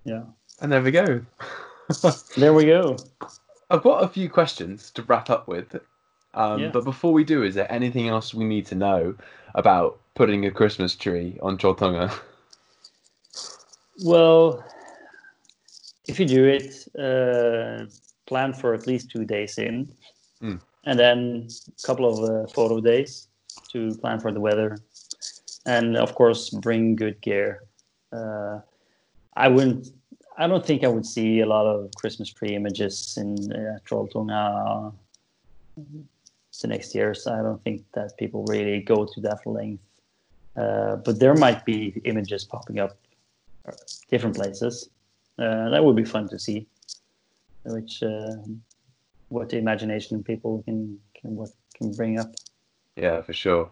yeah. 0.05 0.23
And 0.61 0.71
there 0.71 0.81
we 0.81 0.93
go. 0.93 1.25
there 2.37 2.53
we 2.55 2.67
go. 2.67 2.97
I've 3.69 3.83
got 3.83 4.05
a 4.05 4.09
few 4.09 4.29
questions 4.31 4.93
to 4.93 5.03
wrap 5.03 5.29
up 5.29 5.49
with. 5.49 5.75
Um, 6.35 6.61
Yeah. 6.61 6.71
But 6.71 6.85
before 6.85 7.13
we 7.13 7.25
do, 7.25 7.43
is 7.43 7.57
there 7.57 7.71
anything 7.73 8.07
else 8.09 8.33
we 8.33 8.45
need 8.45 8.67
to 8.67 8.77
know 8.77 9.17
about 9.57 9.99
putting 10.15 10.47
a 10.47 10.53
Christmas 10.53 10.95
tree 10.95 11.37
on 11.43 11.59
Trolltunga? 11.59 12.13
Well, 14.03 14.65
if 16.09 16.19
you 16.19 16.27
do 16.27 16.45
it, 16.47 16.89
uh, 16.99 17.87
plan 18.27 18.53
for 18.53 18.75
at 18.75 18.87
least 18.87 19.11
two 19.11 19.25
days 19.25 19.59
in, 19.59 19.93
Mm. 20.43 20.61
and 20.85 20.99
then 20.99 21.49
a 21.69 21.87
couple 21.87 22.07
of 22.07 22.17
uh, 22.31 22.47
photo 22.49 22.81
days 22.81 23.29
to 23.73 23.95
plan 23.97 24.19
for 24.21 24.33
the 24.33 24.41
weather, 24.41 24.79
and 25.67 25.97
of 25.97 26.15
course 26.15 26.49
bring 26.51 26.97
good 26.97 27.21
gear. 27.21 27.65
Uh, 28.13 28.61
I 29.37 29.49
wouldn't. 29.49 29.89
I 30.39 30.47
don't 30.47 30.65
think 30.65 30.83
I 30.85 30.89
would 30.89 31.05
see 31.05 31.41
a 31.41 31.47
lot 31.47 31.67
of 31.67 31.91
Christmas 31.95 32.33
tree 32.33 32.55
images 32.57 33.19
in 33.19 33.53
uh, 33.53 33.79
Trolltunga 33.85 34.93
the 36.63 36.69
next 36.69 36.95
years. 36.95 37.27
I 37.27 37.43
don't 37.43 37.63
think 37.63 37.85
that 37.93 38.17
people 38.17 38.45
really 38.45 38.81
go 38.81 39.05
to 39.05 39.21
that 39.21 39.47
length. 39.47 39.83
Uh, 40.57 40.97
but 40.97 41.19
there 41.21 41.35
might 41.35 41.65
be 41.65 42.01
images 42.05 42.45
popping 42.45 42.79
up 42.81 42.97
different 44.11 44.37
places. 44.37 44.91
Uh, 45.39 45.71
that 45.71 45.85
would 45.85 45.97
be 45.97 46.05
fun 46.05 46.29
to 46.29 46.39
see, 46.39 46.67
which 47.65 48.03
uh, 48.03 48.37
what 49.29 49.49
the 49.49 49.59
imagination 49.59 50.23
people 50.23 50.63
can 50.65 50.99
can 51.15 51.37
what 51.37 51.51
can 51.75 51.93
bring 51.93 52.19
up. 52.19 52.35
Yeah, 52.97 53.23
for 53.23 53.33
sure. 53.33 53.71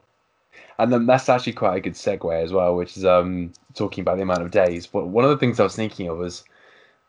And 0.78 0.92
then 0.92 1.06
that's 1.06 1.28
actually 1.28 1.52
quite 1.52 1.76
a 1.76 1.80
good 1.80 1.92
segue 1.94 2.42
as 2.42 2.52
well, 2.52 2.74
which 2.74 2.96
is 2.96 3.04
um, 3.04 3.52
talking 3.74 4.02
about 4.02 4.16
the 4.16 4.22
amount 4.22 4.42
of 4.42 4.50
days. 4.50 4.86
But 4.86 5.08
one 5.08 5.24
of 5.24 5.30
the 5.30 5.36
things 5.36 5.60
I 5.60 5.64
was 5.64 5.76
thinking 5.76 6.08
of 6.08 6.18
was, 6.18 6.44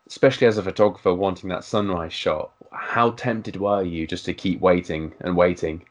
especially 0.06 0.46
as 0.46 0.58
a 0.58 0.62
photographer 0.62 1.14
wanting 1.14 1.48
that 1.50 1.64
sunrise 1.64 2.12
shot, 2.12 2.52
how 2.72 3.12
tempted 3.12 3.56
were 3.56 3.82
you 3.82 4.06
just 4.06 4.24
to 4.26 4.34
keep 4.34 4.60
waiting 4.60 5.12
and 5.20 5.36
waiting 5.36 5.84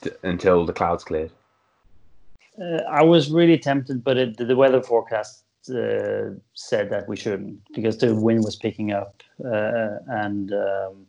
t- 0.00 0.10
until 0.22 0.66
the 0.66 0.72
clouds 0.72 1.04
cleared? 1.04 1.32
Uh, 2.60 2.82
I 2.88 3.02
was 3.02 3.30
really 3.30 3.58
tempted, 3.58 4.04
but 4.04 4.16
it, 4.16 4.36
the 4.36 4.56
weather 4.56 4.82
forecast 4.82 5.42
uh, 5.70 6.30
said 6.54 6.90
that 6.90 7.08
we 7.08 7.16
shouldn't 7.16 7.60
because 7.74 7.98
the 7.98 8.14
wind 8.14 8.44
was 8.44 8.56
picking 8.56 8.92
up, 8.92 9.22
uh, 9.44 9.98
and 10.08 10.52
um, 10.52 11.06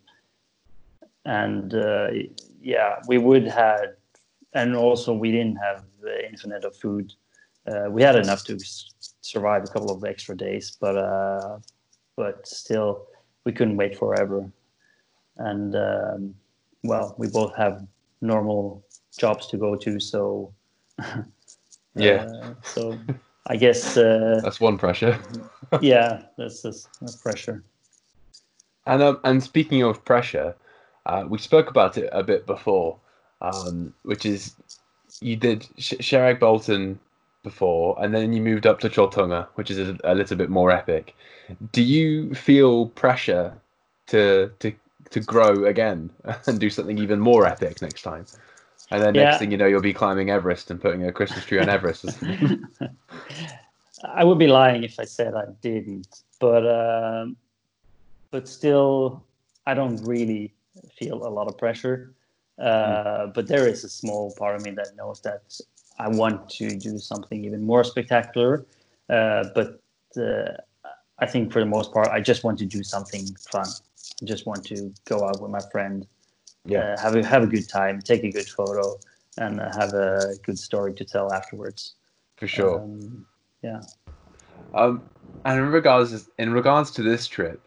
and 1.26 1.74
uh, 1.74 2.08
yeah, 2.62 3.00
we 3.08 3.18
would 3.18 3.48
had, 3.48 3.96
and 4.54 4.76
also 4.76 5.14
we 5.14 5.32
didn't 5.32 5.58
have 5.58 5.84
infinite 6.28 6.64
of 6.64 6.76
food. 6.76 7.14
Uh, 7.68 7.90
we 7.90 8.02
had 8.02 8.16
enough 8.16 8.44
to 8.46 8.58
survive 9.22 9.64
a 9.64 9.68
couple 9.68 9.92
of 9.92 10.04
extra 10.04 10.36
days, 10.36 10.78
but 10.80 10.98
uh, 10.98 11.60
but 12.16 12.48
still, 12.48 13.08
we 13.46 13.52
couldn't 13.52 13.78
wait 13.78 13.98
forever. 13.98 14.50
And 15.38 15.76
um, 15.76 16.36
well, 16.84 17.16
we 17.18 17.28
both 17.28 17.56
have 17.56 17.86
normal 18.22 18.84
jobs 19.18 19.48
to 19.48 19.58
go 19.58 19.76
to, 19.76 20.00
so 20.00 20.54
Yeah. 21.98 22.54
so 22.64 22.98
I 23.48 23.56
guess 23.56 23.98
uh, 23.98 24.42
That's 24.44 24.60
one 24.60 24.78
pressure. 24.78 25.20
yeah, 25.82 26.24
that's 26.38 26.62
just 26.62 26.90
that's 27.02 27.16
pressure. 27.16 27.64
And 28.86 29.02
um, 29.02 29.20
and 29.24 29.42
speaking 29.42 29.84
of 29.84 30.04
pressure, 30.06 30.56
uh, 31.06 31.26
we 31.28 31.38
spoke 31.38 31.70
about 31.70 31.98
it 31.98 32.10
a 32.12 32.24
bit 32.24 32.46
before, 32.46 32.98
um, 33.42 33.94
which 34.04 34.26
is 34.26 34.56
you 35.22 35.36
did 35.36 35.68
Sh- 35.78 35.94
Kjeragbolten 35.94 36.98
before, 37.44 37.98
and 38.02 38.14
then 38.14 38.34
you 38.34 38.42
moved 38.42 38.68
up 38.68 38.80
to 38.82 38.90
Trolltunga, 38.90 39.48
which 39.56 39.72
is 39.72 39.78
a, 39.78 39.98
a 40.04 40.16
little 40.16 40.38
bit 40.38 40.50
more 40.50 40.72
epic. 40.72 41.16
Do 41.72 41.82
you 41.82 42.34
feel 42.34 42.88
pressure 42.88 43.54
to 44.08 44.52
to 44.60 44.74
to 45.12 45.20
grow 45.22 45.66
again 45.66 46.10
and 46.48 46.60
do 46.60 46.70
something 46.70 46.98
even 46.98 47.20
more 47.20 47.46
epic 47.46 47.82
next 47.82 48.02
time? 48.02 48.26
And 48.92 49.02
then 49.02 49.16
Yeah. 49.16 49.24
next 49.24 49.38
thing 49.40 49.52
you 49.52 49.58
know, 49.58 49.66
you'll 49.68 49.82
be 49.82 49.94
climbing 49.94 50.30
Everest 50.30 50.72
and 50.72 50.82
putting 50.82 51.06
a 51.06 51.12
Christmas 51.12 51.46
tree 51.46 51.60
on 51.60 51.70
Everest. 51.70 52.06
I 54.04 54.24
would 54.24 54.38
be 54.40 54.48
lying 54.48 54.84
if 54.84 55.00
I 55.00 55.06
said 55.06 55.34
I 55.36 55.46
didn't, 55.62 56.24
but 56.40 56.66
um, 56.68 57.36
but 58.32 58.48
still, 58.48 59.24
I 59.66 59.74
don't 59.74 59.98
really 60.04 60.54
feel 60.98 61.26
a 61.26 61.30
lot 61.30 61.48
of 61.48 61.58
pressure. 61.58 62.14
Uh, 62.60 63.28
But 63.28 63.48
there 63.48 63.68
is 63.68 63.84
a 63.84 63.90
small 63.90 64.32
part 64.34 64.56
of 64.56 64.62
me 64.62 64.72
that 64.72 64.96
knows 64.96 65.22
that 65.22 65.60
I 66.00 66.08
want 66.08 66.50
to 66.60 66.76
do 66.78 66.98
something 67.00 67.44
even 67.46 67.64
more 67.64 67.84
spectacular. 67.84 68.66
Uh, 69.10 69.46
but 69.56 69.80
uh, 70.18 70.54
I 71.20 71.26
think 71.26 71.52
for 71.52 71.60
the 71.60 71.66
most 71.66 71.92
part, 71.94 72.10
I 72.10 72.20
just 72.22 72.44
want 72.44 72.60
to 72.60 72.66
do 72.66 72.84
something 72.84 73.36
fun. 73.52 73.68
I 74.22 74.26
just 74.26 74.46
want 74.46 74.66
to 74.66 74.94
go 75.06 75.24
out 75.28 75.42
with 75.42 75.52
my 75.52 75.62
friend, 75.72 76.06
yeah, 76.68 76.94
uh, 76.94 77.02
have 77.02 77.16
a 77.16 77.26
have 77.26 77.44
a 77.44 77.48
good 77.48 77.68
time, 77.68 78.02
take 78.02 78.24
a 78.24 78.32
good 78.32 78.48
photo, 78.48 79.00
and 79.38 79.60
uh, 79.60 79.72
have 79.78 79.94
a 79.94 80.36
good 80.44 80.60
story 80.60 80.94
to 80.94 81.06
tell 81.06 81.34
afterwards. 81.34 81.96
for 82.36 82.48
sure. 82.48 82.82
Um, 82.82 83.26
yeah. 83.62 83.82
Um, 84.74 85.02
and 85.46 85.60
in 85.60 85.72
regards 85.72 86.30
in 86.38 86.54
regards 86.54 86.92
to 86.92 87.04
this 87.04 87.28
trip, 87.28 87.62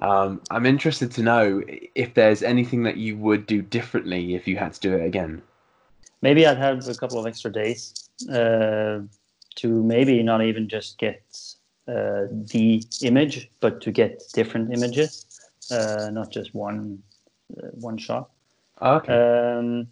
um, 0.00 0.40
I'm 0.50 0.66
interested 0.66 1.10
to 1.12 1.22
know 1.22 1.62
if 1.94 2.14
there's 2.14 2.42
anything 2.42 2.82
that 2.84 2.96
you 2.96 3.16
would 3.16 3.46
do 3.46 3.62
differently 3.62 4.34
if 4.34 4.46
you 4.46 4.56
had 4.56 4.72
to 4.74 4.80
do 4.80 4.94
it 4.94 5.04
again. 5.04 5.42
maybe 6.22 6.46
I'd 6.46 6.58
have 6.58 6.88
a 6.88 6.94
couple 6.94 7.18
of 7.18 7.26
extra 7.26 7.52
days 7.52 8.08
uh, 8.30 9.00
to 9.56 9.82
maybe 9.82 10.22
not 10.22 10.42
even 10.42 10.68
just 10.68 10.98
get 10.98 11.22
uh, 11.88 12.26
the 12.30 12.82
image, 13.02 13.50
but 13.60 13.80
to 13.82 13.92
get 13.92 14.22
different 14.32 14.72
images, 14.72 15.26
uh, 15.70 16.10
not 16.12 16.30
just 16.30 16.54
one 16.54 17.02
one 17.72 17.98
shot. 17.98 18.30
Okay. 18.80 19.12
Um, 19.12 19.88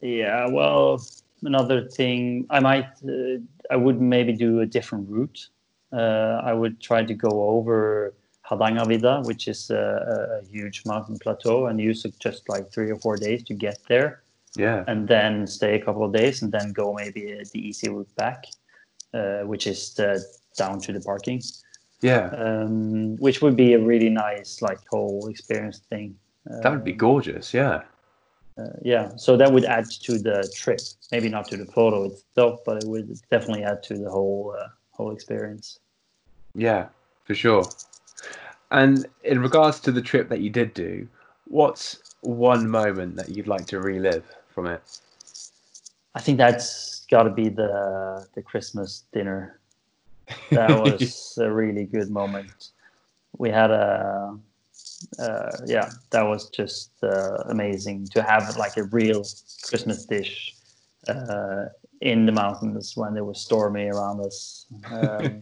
yeah, 0.00 0.46
well, 0.48 1.02
another 1.42 1.88
thing 1.88 2.46
I 2.50 2.60
might 2.60 2.88
uh, 3.08 3.38
I 3.70 3.76
would 3.76 4.00
maybe 4.00 4.32
do 4.32 4.60
a 4.60 4.66
different 4.66 5.08
route. 5.08 5.48
Uh, 5.92 6.40
I 6.44 6.52
would 6.52 6.80
try 6.80 7.04
to 7.04 7.14
go 7.14 7.50
over 7.50 8.12
Hardangervidda, 8.48 9.26
which 9.26 9.48
is 9.48 9.70
a, 9.70 10.40
a 10.42 10.46
huge 10.46 10.84
mountain 10.84 11.18
plateau, 11.18 11.66
and 11.66 11.80
use 11.80 12.04
just 12.18 12.48
like 12.48 12.70
three 12.72 12.90
or 12.90 12.96
four 12.96 13.16
days 13.16 13.42
to 13.44 13.54
get 13.54 13.78
there 13.88 14.22
yeah. 14.56 14.84
and 14.86 15.06
then 15.06 15.46
stay 15.46 15.74
a 15.74 15.84
couple 15.84 16.04
of 16.04 16.12
days 16.12 16.42
and 16.42 16.50
then 16.50 16.72
go 16.72 16.92
maybe 16.92 17.32
uh, 17.32 17.44
the 17.52 17.66
easy 17.66 17.88
route 17.88 18.14
back, 18.16 18.44
uh, 19.14 19.40
which 19.40 19.66
is 19.66 19.94
the, 19.94 20.24
down 20.56 20.80
to 20.80 20.92
the 20.92 21.00
parking, 21.00 21.42
Yeah. 22.00 22.28
um, 22.36 23.16
which 23.16 23.42
would 23.42 23.56
be 23.56 23.74
a 23.74 23.78
really 23.78 24.08
nice 24.10 24.62
like 24.62 24.80
whole 24.90 25.28
experience 25.28 25.80
thing. 25.90 26.16
That 26.46 26.70
would 26.72 26.84
be 26.84 26.92
Um, 26.92 26.98
gorgeous. 26.98 27.52
Yeah. 27.54 27.82
uh, 28.58 28.64
yeah, 28.82 29.14
so 29.16 29.36
that 29.36 29.52
would 29.52 29.64
add 29.64 29.90
to 29.90 30.18
the 30.18 30.50
trip. 30.54 30.80
Maybe 31.12 31.28
not 31.28 31.48
to 31.48 31.56
the 31.56 31.66
photo 31.66 32.04
itself, 32.04 32.60
but 32.64 32.78
it 32.78 32.84
would 32.86 33.20
definitely 33.30 33.64
add 33.64 33.82
to 33.84 33.98
the 33.98 34.10
whole 34.10 34.54
uh, 34.58 34.68
whole 34.92 35.12
experience. 35.12 35.78
Yeah. 36.54 36.88
For 37.24 37.34
sure. 37.34 37.64
And 38.70 39.06
in 39.24 39.40
regards 39.40 39.80
to 39.80 39.92
the 39.92 40.00
trip 40.02 40.28
that 40.28 40.40
you 40.40 40.50
did 40.50 40.74
do, 40.74 41.08
what's 41.48 42.02
one 42.20 42.68
moment 42.68 43.16
that 43.16 43.28
you'd 43.28 43.48
like 43.48 43.66
to 43.66 43.80
relive 43.80 44.24
from 44.48 44.66
it? 44.66 44.82
I 46.14 46.20
think 46.20 46.38
that's 46.38 47.04
got 47.06 47.24
to 47.24 47.30
be 47.30 47.48
the 47.48 48.26
the 48.34 48.42
Christmas 48.42 49.04
dinner. 49.12 49.58
That 50.50 50.70
was 50.78 51.36
a 51.40 51.50
really 51.50 51.84
good 51.84 52.10
moment. 52.10 52.70
We 53.38 53.50
had 53.50 53.70
a, 53.70 54.38
uh, 55.18 55.52
yeah, 55.66 55.90
that 56.10 56.22
was 56.22 56.48
just 56.50 56.90
uh, 57.02 57.36
amazing 57.48 58.06
to 58.08 58.22
have 58.22 58.56
like 58.56 58.76
a 58.76 58.84
real 58.84 59.24
Christmas 59.62 60.04
dish 60.04 60.54
uh, 61.08 61.66
in 62.00 62.26
the 62.26 62.32
mountains 62.32 62.96
when 62.96 63.16
it 63.16 63.24
was 63.24 63.40
stormy 63.40 63.88
around 63.88 64.20
us 64.20 64.66
um, 64.90 65.40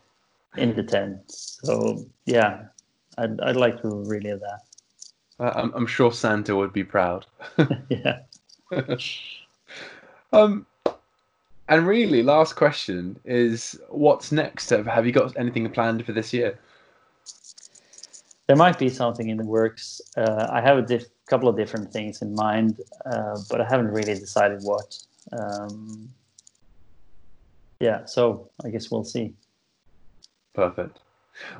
in 0.56 0.74
the 0.74 0.82
tent. 0.82 1.20
So 1.28 2.04
yeah, 2.26 2.64
I'd, 3.18 3.40
I'd 3.40 3.56
like 3.56 3.80
to 3.82 3.88
relive 3.88 4.40
that. 4.40 4.60
Uh, 5.40 5.52
I'm, 5.54 5.72
I'm 5.74 5.86
sure 5.86 6.12
Santa 6.12 6.54
would 6.54 6.72
be 6.72 6.84
proud. 6.84 7.26
yeah. 7.88 8.20
Um, 10.32 10.66
and 11.68 11.86
really, 11.86 12.22
last 12.22 12.56
question 12.56 13.18
is, 13.24 13.78
what's 13.88 14.32
next? 14.32 14.70
Have 14.70 15.06
you 15.06 15.12
got 15.12 15.36
anything 15.36 15.68
planned 15.70 16.04
for 16.04 16.12
this 16.12 16.32
year? 16.32 16.58
There 18.46 18.56
might 18.56 18.78
be 18.78 18.88
something 18.88 19.30
in 19.30 19.38
the 19.38 19.44
works. 19.44 20.00
Uh, 20.16 20.46
I 20.50 20.60
have 20.60 20.78
a 20.78 20.82
diff- 20.82 21.08
couple 21.26 21.48
of 21.48 21.56
different 21.56 21.92
things 21.92 22.20
in 22.20 22.34
mind, 22.34 22.80
uh, 23.06 23.38
but 23.48 23.60
I 23.60 23.64
haven't 23.64 23.88
really 23.88 24.14
decided 24.14 24.60
what. 24.62 24.98
Um, 25.32 26.10
yeah, 27.80 28.04
so 28.04 28.50
I 28.64 28.70
guess 28.70 28.90
we'll 28.90 29.04
see. 29.04 29.32
Perfect. 30.54 30.98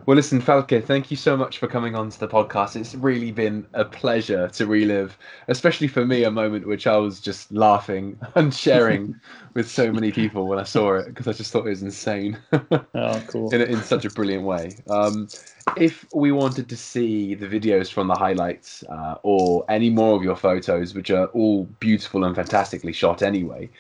Well, 0.06 0.16
listen, 0.16 0.40
Falke, 0.40 0.84
thank 0.84 1.10
you 1.10 1.16
so 1.16 1.37
much 1.37 1.58
for 1.58 1.66
coming 1.66 1.94
on 1.94 2.10
to 2.10 2.20
the 2.20 2.28
podcast. 2.28 2.76
It's 2.76 2.94
really 2.94 3.32
been 3.32 3.66
a 3.74 3.84
pleasure 3.84 4.48
to 4.48 4.66
relive, 4.66 5.18
especially 5.48 5.88
for 5.88 6.04
me, 6.04 6.24
a 6.24 6.30
moment 6.30 6.66
which 6.66 6.87
I 6.87 6.96
was 6.96 7.20
just 7.20 7.50
laughing 7.52 8.18
and 8.34 8.54
sharing 8.54 9.14
with 9.54 9.68
so 9.68 9.92
many 9.92 10.12
people 10.12 10.46
when 10.46 10.58
I 10.58 10.64
saw 10.64 10.94
it 10.94 11.06
because 11.06 11.26
I 11.26 11.32
just 11.32 11.52
thought 11.52 11.66
it 11.66 11.70
was 11.70 11.82
insane. 11.82 12.38
oh, 12.52 13.22
cool. 13.26 13.52
in, 13.54 13.62
in 13.62 13.82
such 13.82 14.04
a 14.04 14.10
brilliant 14.10 14.44
way. 14.44 14.76
Um, 14.88 15.28
if 15.76 16.06
we 16.14 16.32
wanted 16.32 16.68
to 16.68 16.76
see 16.76 17.34
the 17.34 17.46
videos 17.46 17.90
from 17.90 18.06
the 18.06 18.14
highlights 18.14 18.84
uh, 18.88 19.16
or 19.22 19.64
any 19.68 19.90
more 19.90 20.16
of 20.16 20.22
your 20.22 20.37
photos, 20.37 20.94
which 20.94 21.10
are 21.10 21.26
all 21.26 21.64
beautiful 21.80 22.24
and 22.24 22.37
fantastically 22.37 22.92
shot 22.92 23.22
anyway, 23.22 23.70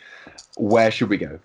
where 0.56 0.90
should 0.90 1.08
we 1.08 1.18
go? 1.18 1.38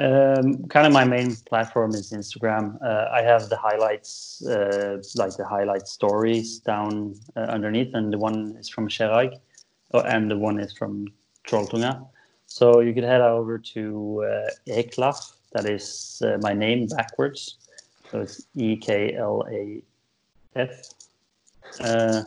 Um, 0.00 0.64
kind 0.68 0.86
of 0.86 0.92
my 0.92 1.04
main 1.04 1.34
platform 1.34 1.90
is 1.90 2.12
Instagram. 2.12 2.80
Uh, 2.80 3.08
I 3.12 3.22
have 3.22 3.48
the 3.48 3.56
highlights, 3.56 4.44
uh, 4.46 5.02
like 5.16 5.36
the 5.36 5.44
highlight 5.44 5.88
stories 5.88 6.58
down 6.60 7.16
uh, 7.36 7.40
underneath, 7.40 7.94
and 7.94 8.12
the 8.12 8.18
one 8.18 8.56
is 8.60 8.68
from 8.68 8.88
Kjerag, 8.88 9.38
oh, 9.94 10.00
and 10.00 10.30
the 10.30 10.38
one 10.38 10.60
is 10.60 10.72
from 10.72 11.08
Trolltunga. 11.44 12.06
So 12.46 12.80
you 12.80 12.94
could 12.94 13.04
head 13.04 13.20
over 13.20 13.58
to 13.58 14.24
uh, 14.24 14.50
Eklaf, 14.68 15.32
that 15.52 15.66
is 15.66 16.22
uh, 16.24 16.38
my 16.42 16.52
name 16.52 16.86
backwards. 16.86 17.56
So 18.10 18.20
it's 18.20 18.46
E 18.54 18.76
K 18.76 19.16
L 19.16 19.44
A 19.50 19.82
F. 20.54 20.70
Uh, 21.80 22.22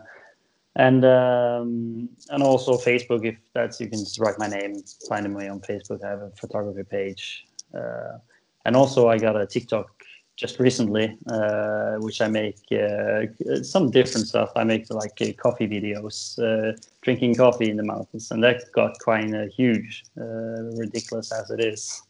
and 0.75 1.03
um, 1.03 2.09
and 2.29 2.43
also 2.43 2.73
Facebook, 2.73 3.25
if 3.25 3.35
that's 3.53 3.79
you 3.81 3.87
can 3.87 3.99
just 3.99 4.19
write 4.19 4.37
my 4.39 4.47
name, 4.47 4.83
find 5.09 5.33
me 5.33 5.47
on 5.47 5.59
Facebook. 5.61 6.03
I 6.03 6.09
have 6.09 6.21
a 6.21 6.29
photography 6.31 6.83
page, 6.83 7.45
and 7.73 8.75
also 8.75 9.09
I 9.09 9.17
got 9.17 9.39
a 9.39 9.45
TikTok 9.45 10.01
just 10.41 10.59
recently, 10.59 11.15
uh, 11.27 11.97
which 11.97 12.19
I 12.19 12.27
make 12.27 12.57
uh, 12.71 13.61
some 13.61 13.91
different 13.91 14.27
stuff. 14.27 14.49
I 14.55 14.63
make 14.63 14.89
like 14.89 15.21
uh, 15.21 15.33
coffee 15.37 15.67
videos, 15.67 16.17
uh, 16.39 16.75
drinking 17.01 17.35
coffee 17.35 17.69
in 17.69 17.77
the 17.77 17.83
mountains, 17.83 18.31
and 18.31 18.43
that 18.43 18.63
got 18.73 18.97
quite 18.99 19.31
uh, 19.33 19.45
huge, 19.55 20.03
ridiculous 20.15 21.31
as 21.31 21.51
it 21.51 21.59
is. 21.59 22.01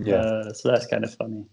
Yeah. 0.00 0.50
so 0.52 0.72
that's 0.72 0.86
kind 0.86 1.04
of 1.04 1.14
funny. 1.14 1.44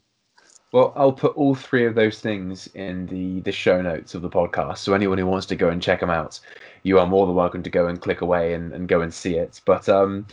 Well, 0.72 0.92
I'll 0.96 1.14
put 1.14 1.36
all 1.36 1.54
three 1.54 1.86
of 1.86 1.96
those 1.96 2.20
things 2.20 2.68
in 2.74 3.06
the 3.06 3.42
the 3.42 3.52
show 3.52 3.82
notes 3.82 4.16
of 4.16 4.24
the 4.24 4.30
podcast. 4.30 4.80
So 4.80 4.94
anyone 4.94 5.20
who 5.20 5.28
wants 5.28 5.46
to 5.48 5.56
go 5.56 5.70
and 5.70 5.82
check 5.82 6.00
them 6.00 6.10
out, 6.10 6.40
you 6.82 6.98
are 6.98 7.06
more 7.06 7.28
than 7.28 7.36
welcome 7.36 7.62
to 7.62 7.70
go 7.70 7.88
and 7.88 8.02
click 8.02 8.22
away 8.22 8.54
and, 8.54 8.74
and 8.74 8.88
go 8.88 9.02
and 9.02 9.14
see 9.14 9.36
it. 9.36 9.62
But 9.66 9.88
um, 9.88 10.26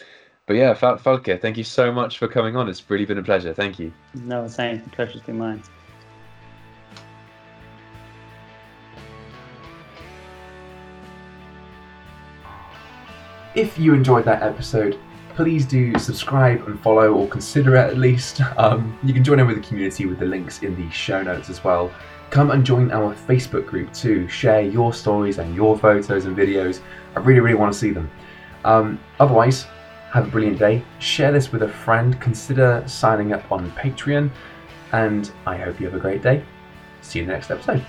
but 0.48 0.56
yeah, 0.56 0.72
Falke, 0.72 1.38
thank 1.40 1.58
you 1.58 1.62
so 1.62 1.92
much 1.92 2.16
for 2.16 2.26
coming 2.26 2.56
on. 2.56 2.70
It's 2.70 2.88
really 2.88 3.04
been 3.04 3.18
a 3.18 3.22
pleasure. 3.22 3.52
Thank 3.52 3.78
you. 3.78 3.92
No, 4.14 4.48
thanks. 4.48 4.82
The 4.82 4.90
pleasure's 4.90 5.20
been 5.20 5.36
mine. 5.36 5.62
If 13.54 13.78
you 13.78 13.92
enjoyed 13.92 14.24
that 14.24 14.42
episode, 14.42 14.98
please 15.34 15.66
do 15.66 15.98
subscribe 15.98 16.66
and 16.66 16.80
follow 16.80 17.12
or 17.12 17.28
consider 17.28 17.76
it 17.76 17.90
at 17.90 17.98
least. 17.98 18.40
Um, 18.56 18.98
you 19.04 19.12
can 19.12 19.22
join 19.22 19.38
in 19.38 19.46
with 19.46 19.56
the 19.56 19.68
community 19.68 20.06
with 20.06 20.18
the 20.18 20.24
links 20.24 20.62
in 20.62 20.74
the 20.76 20.90
show 20.90 21.22
notes 21.22 21.50
as 21.50 21.62
well. 21.62 21.92
Come 22.30 22.50
and 22.52 22.64
join 22.64 22.90
our 22.90 23.14
Facebook 23.14 23.66
group 23.66 23.92
too. 23.92 24.26
Share 24.28 24.62
your 24.62 24.94
stories 24.94 25.38
and 25.38 25.54
your 25.54 25.78
photos 25.78 26.24
and 26.24 26.34
videos. 26.34 26.80
I 27.14 27.20
really, 27.20 27.40
really 27.40 27.58
want 27.58 27.70
to 27.72 27.78
see 27.78 27.90
them. 27.90 28.10
Um, 28.64 28.98
otherwise, 29.20 29.66
have 30.10 30.28
a 30.28 30.30
brilliant 30.30 30.58
day. 30.58 30.82
Share 30.98 31.32
this 31.32 31.52
with 31.52 31.62
a 31.62 31.68
friend. 31.68 32.20
Consider 32.20 32.82
signing 32.86 33.32
up 33.32 33.50
on 33.52 33.70
Patreon. 33.72 34.30
And 34.92 35.30
I 35.46 35.56
hope 35.56 35.80
you 35.80 35.86
have 35.86 35.94
a 35.94 36.00
great 36.00 36.22
day. 36.22 36.44
See 37.02 37.18
you 37.18 37.24
in 37.24 37.28
the 37.28 37.34
next 37.34 37.50
episode. 37.50 37.84